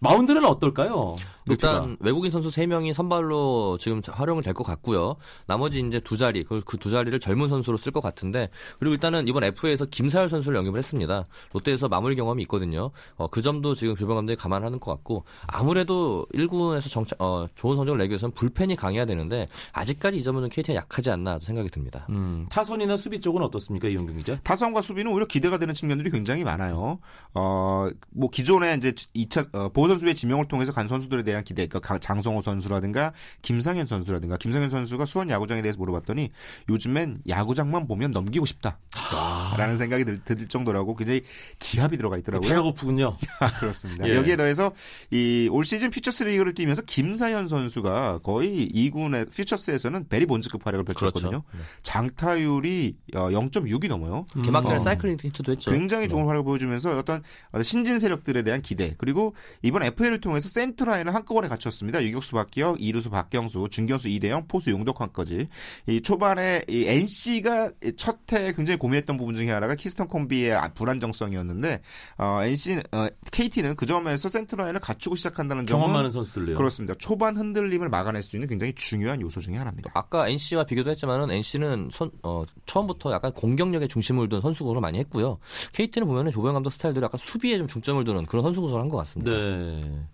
마운드는 0.00 0.44
어떨까요? 0.44 1.14
높이가? 1.50 1.72
일단 1.72 1.96
외국인 2.00 2.30
선수 2.30 2.48
3명이 2.50 2.92
선발로 2.94 3.78
지금 3.78 4.00
활용을 4.06 4.42
될 4.42 4.54
것 4.54 4.64
같고요. 4.64 5.16
나머지 5.46 5.80
이제 5.80 6.00
두 6.00 6.16
자리, 6.16 6.42
그 6.44 6.60
두 6.80 6.90
자리를 6.90 7.18
젊은 7.20 7.48
선수로 7.48 7.76
쓸 7.76 7.92
것 7.92 8.00
같은데 8.00 8.48
그리고 8.78 8.94
일단은 8.94 9.28
이번 9.28 9.44
FA에서 9.44 9.84
김사열 9.86 10.28
선수를 10.28 10.56
영입을 10.58 10.78
했습니다. 10.78 11.26
롯데에서 11.52 11.88
마무리 11.88 12.16
경험이 12.16 12.42
있거든요. 12.44 12.90
어, 13.16 13.28
그 13.28 13.42
점도 13.42 13.74
지금 13.74 13.96
조병 13.96 14.16
감독이 14.16 14.36
감안하는 14.36 14.80
것 14.80 14.90
같고 14.92 15.24
아무래도 15.46 16.26
1군에서 16.34 16.90
정착, 16.90 17.20
어, 17.20 17.46
좋은 17.54 17.76
성적을 17.76 17.98
내기 17.98 18.10
위해서는 18.10 18.32
불펜이 18.34 18.76
강해야 18.76 19.04
되는데 19.04 19.48
아직까지 19.72 20.18
이 20.18 20.22
점은 20.22 20.40
좀 20.42 20.48
KT가 20.48 20.74
약하지 20.74 21.10
않나 21.10 21.38
생각이 21.40 21.68
듭니다. 21.68 22.06
음, 22.10 22.46
타선이나 22.50 22.96
수비 22.96 23.20
쪽은 23.20 23.42
어떻습니까, 23.42 23.88
이용경 23.88 24.16
기자? 24.16 24.38
타선과 24.42 24.82
수비는 24.82 25.12
오히려 25.12 25.26
기대가 25.26 25.58
되는 25.58 25.74
측면들이 25.74 26.10
굉장히 26.10 26.44
많아요. 26.44 26.98
어, 27.34 27.88
뭐 28.10 28.30
기존에 28.30 28.74
이제 28.76 28.92
2차 29.14 29.54
어, 29.54 29.68
보호 29.68 29.88
선수의 29.88 30.14
지명을 30.14 30.48
통해서 30.48 30.72
간 30.72 30.88
선수들에 30.88 31.22
대한 31.24 31.39
기대, 31.44 31.66
그러니까 31.66 31.80
가- 31.94 31.98
장성호 31.98 32.42
선수라든가 32.42 33.12
김상현 33.42 33.86
선수라든가 33.86 34.36
김상현 34.36 34.70
선수가 34.70 35.06
수원 35.06 35.30
야구장에 35.30 35.62
대해서 35.62 35.78
물어봤더니 35.78 36.30
요즘엔 36.68 37.22
야구장만 37.28 37.86
보면 37.86 38.10
넘기고 38.12 38.46
싶다라는 38.46 39.76
생각이 39.76 40.04
들, 40.04 40.20
들 40.24 40.48
정도라고 40.48 40.96
굉장히 40.96 41.22
기합이 41.58 41.96
들어가 41.96 42.16
있더라고요. 42.18 42.48
배가 42.48 42.62
고프군요. 42.62 43.16
그렇습니다. 43.60 44.08
예. 44.08 44.16
여기에 44.16 44.36
더해서 44.36 44.72
이 45.10 45.48
올 45.50 45.64
시즌 45.64 45.90
퓨처스 45.90 46.22
리그를 46.24 46.54
뛰면서 46.54 46.82
김사현 46.82 47.48
선수가 47.48 48.20
거의 48.22 48.68
2군의 48.72 49.30
퓨처스에서는 49.34 50.08
베리 50.08 50.26
본즈급 50.26 50.64
활약을 50.66 50.84
펼쳤거든요. 50.84 51.42
그렇죠. 51.42 51.66
장타율이 51.82 52.96
어, 53.14 53.28
0.6이 53.30 53.88
넘어요. 53.88 54.26
개막전에 54.44 54.76
어. 54.76 54.78
사이클링 54.80 55.18
히트도 55.22 55.52
했죠. 55.52 55.70
굉장히 55.70 56.08
좋은 56.08 56.22
네. 56.22 56.26
활약을 56.28 56.44
보여주면서 56.44 56.96
어떤 56.96 57.22
어떤 57.50 57.62
신진 57.64 57.98
세력들에 57.98 58.42
대한 58.42 58.62
기대 58.62 58.94
그리고 58.98 59.34
이번 59.62 59.82
FA를 59.82 60.20
통해서 60.20 60.48
center 60.48 60.78
line을 60.78 61.14
한꺼번에 61.20 61.48
갖췄습니다. 61.48 62.02
유격수 62.02 62.32
박기혁, 62.32 62.80
이루수 62.80 63.10
박경수, 63.10 63.68
중견수 63.70 64.08
이대형, 64.08 64.46
포수 64.48 64.70
용덕한까지 64.70 65.48
이 65.88 66.00
초반에 66.02 66.62
이 66.68 66.84
NC가 66.86 67.70
첫해 67.96 68.52
굉장히 68.54 68.78
고민했던 68.78 69.16
부분 69.16 69.34
중에 69.34 69.50
하나가 69.50 69.74
키스톤 69.74 70.08
콤비의 70.08 70.52
아- 70.54 70.72
불안정성이었는데 70.72 71.82
어, 72.18 72.40
NC 72.42 72.80
어, 72.92 73.08
KT는 73.30 73.76
그 73.76 73.86
점에서 73.86 74.28
center 74.28 74.52
line을 74.52 74.80
갖추고 74.80 75.16
시작한다는 75.16 75.66
경험 75.66 75.88
점은 75.88 75.96
많은 75.96 76.10
선수들래요. 76.10 76.56
그렇습니다. 76.56 76.94
초반 76.98 77.36
흔들림을 77.36 77.88
막아낼 77.88 78.22
수 78.22 78.36
있는 78.36 78.48
굉장히 78.48 78.74
중요한 78.74 79.20
요소 79.20 79.40
중에 79.40 79.56
하나입니다. 79.56 79.90
아까 79.94 80.28
NC와 80.28 80.64
비교도 80.64 80.90
했지만은 80.90 81.30
NC는 81.30 81.90
선, 81.92 82.10
어, 82.22 82.44
처음부터 82.66 83.12
약간 83.12 83.32
공격력에 83.32 83.86
중심을 83.86 84.28
둔 84.28 84.40
선수 84.40 84.64
구성을 84.64 84.80
많이 84.80 84.98
했고요. 84.98 85.38
KT는 85.72 86.06
보면은 86.06 86.32
조병 86.32 86.54
감독 86.54 86.70
스타일대로 86.70 87.04
약간 87.04 87.18
수비에 87.22 87.58
좀 87.58 87.66
중점을 87.66 88.02
두는 88.04 88.26
그런 88.26 88.42
선수 88.42 88.60
구성을 88.60 88.80
한것 88.82 88.98
같습니다. 88.98 89.32
네. 89.32 90.06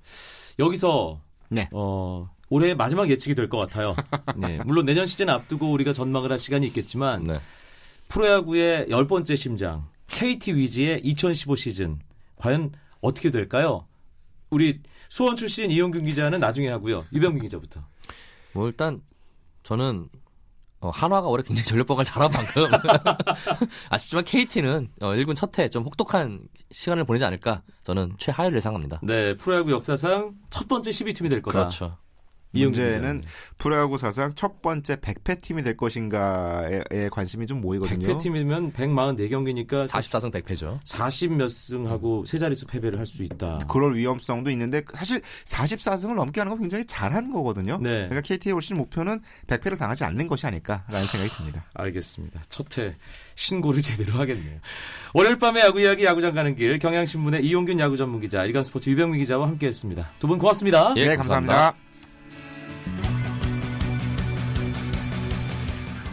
여기서 0.59 1.21
네. 1.49 1.69
어, 1.73 2.31
올해 2.49 2.75
마지막 2.75 3.09
예측이 3.11 3.35
될 3.35 3.49
것 3.49 3.59
같아요. 3.59 3.95
네. 4.37 4.59
물론 4.65 4.87
내년 4.87 5.07
시즌 5.07 5.29
앞두고 5.29 5.71
우리가 5.73 5.93
전망을 5.93 6.31
할 6.33 6.39
시간이 6.39 6.67
있겠지만 6.69 7.25
네. 7.25 7.41
프로야구의 8.09 8.87
열 8.91 9.07
번째 9.07 9.35
심장 9.37 9.89
KT 10.09 10.55
위즈의 10.55 11.01
2015 11.03 11.57
시즌 11.57 11.99
과연 12.37 12.73
어떻게 13.01 13.31
될까요? 13.31 13.87
우리 14.51 14.81
수원 15.09 15.37
출신 15.37 15.71
이용균 15.71 16.05
기자는 16.05 16.41
나중에 16.41 16.69
하고요. 16.69 17.05
유병민 17.13 17.43
기자부터. 17.43 17.81
뭐 18.53 18.67
일단 18.69 19.01
저는 19.65 20.09
어, 20.87 20.91
한화가 20.91 21.27
올해 21.27 21.43
굉장히 21.43 21.67
전력방을 21.67 22.05
잘한 22.05 22.31
만큼 22.31 22.67
아쉽지만 23.91 24.25
KT는 24.25 24.89
어, 25.01 25.09
1군 25.09 25.35
첫해 25.35 25.69
좀 25.69 25.83
혹독한 25.85 26.41
시간을 26.71 27.05
보내지 27.05 27.25
않을까 27.25 27.63
저는 27.83 28.15
최하위를 28.19 28.57
예상합니다. 28.59 29.01
네, 29.03 29.37
프로야구 29.37 29.73
역사상 29.73 30.35
첫 30.51 30.69
번째 30.69 30.91
12팀이 30.91 31.29
될 31.31 31.43
거다. 31.43 31.59
그렇죠. 31.59 31.99
이용균 32.57 32.83
문제는. 32.85 33.23
프로야구 33.59 33.97
사상 33.99 34.35
첫 34.35 34.61
번째 34.63 34.97
100패 34.97 35.41
팀이 35.41 35.63
될 35.63 35.77
것인가에 35.77 36.83
에 36.91 37.09
관심이 37.09 37.47
좀 37.47 37.61
모이거든요. 37.61 38.07
100패 38.07 38.21
팀이면 38.23 38.73
144경기니까 38.73 39.87
44승 39.89 40.31
100패죠. 40.33 40.81
40몇 40.85 41.49
승하고 41.49 42.25
세 42.27 42.39
자릿수 42.39 42.67
패배를 42.67 42.99
할 42.99 43.07
수 43.07 43.23
있다. 43.23 43.59
그럴 43.71 43.95
위험성도 43.95 44.51
있는데 44.51 44.83
사실 44.95 45.23
44승을 45.45 46.15
넘게 46.17 46.41
하는 46.41 46.51
건 46.51 46.61
굉장히 46.61 46.85
잘한 46.87 47.31
거거든요. 47.33 47.79
네. 47.81 48.09
그러니까 48.09 48.21
KT의 48.23 48.53
올 48.53 48.61
시즌 48.61 48.77
목표는 48.79 49.21
100패를 49.47 49.79
당하지 49.79 50.03
않는 50.05 50.27
것이 50.27 50.45
아닐까라는 50.47 51.07
생각이 51.07 51.33
듭니다. 51.37 51.65
알겠습니다. 51.75 52.43
첫해 52.49 52.97
신고를 53.37 53.81
제대로 53.83 54.15
하겠네요. 54.15 54.59
월요일 55.15 55.39
밤에 55.39 55.61
야구 55.61 55.81
이야기 55.81 56.05
야구장 56.05 56.35
가는 56.35 56.55
길 56.57 56.79
경향신문의 56.79 57.45
이용균 57.47 57.79
야구 57.79 57.97
전문 57.97 58.21
기자, 58.21 58.45
일간스포츠 58.45 58.91
유병민 58.91 59.21
기자와 59.21 59.47
함께했습니다. 59.47 60.11
두 60.19 60.27
분 60.27 60.39
고맙습니다. 60.39 60.93
예, 60.97 61.05
네, 61.05 61.17
감사합니다. 61.17 61.75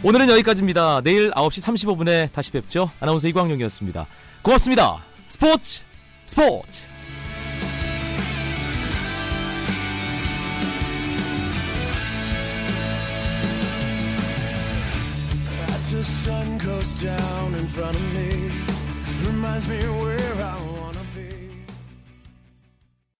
오늘은 0.06 0.28
여기까지입니다. 0.28 1.00
내일 1.00 1.30
9시 1.30 1.64
35분에 1.64 2.30
다시 2.30 2.50
뵙죠. 2.50 2.90
아나운서 3.00 3.26
이광용이었습니다. 3.26 4.06
고맙습니다. 4.42 5.02
스포츠 5.28 5.82
스포츠. 6.26 6.84
Sun 16.04 16.58
goes 16.58 17.00
down 17.00 17.54
in 17.54 17.66
front 17.66 17.96
of 17.96 18.14
me, 18.14 18.50
reminds 19.24 19.66
me 19.68 19.78
where 19.78 20.42
I 20.42 20.63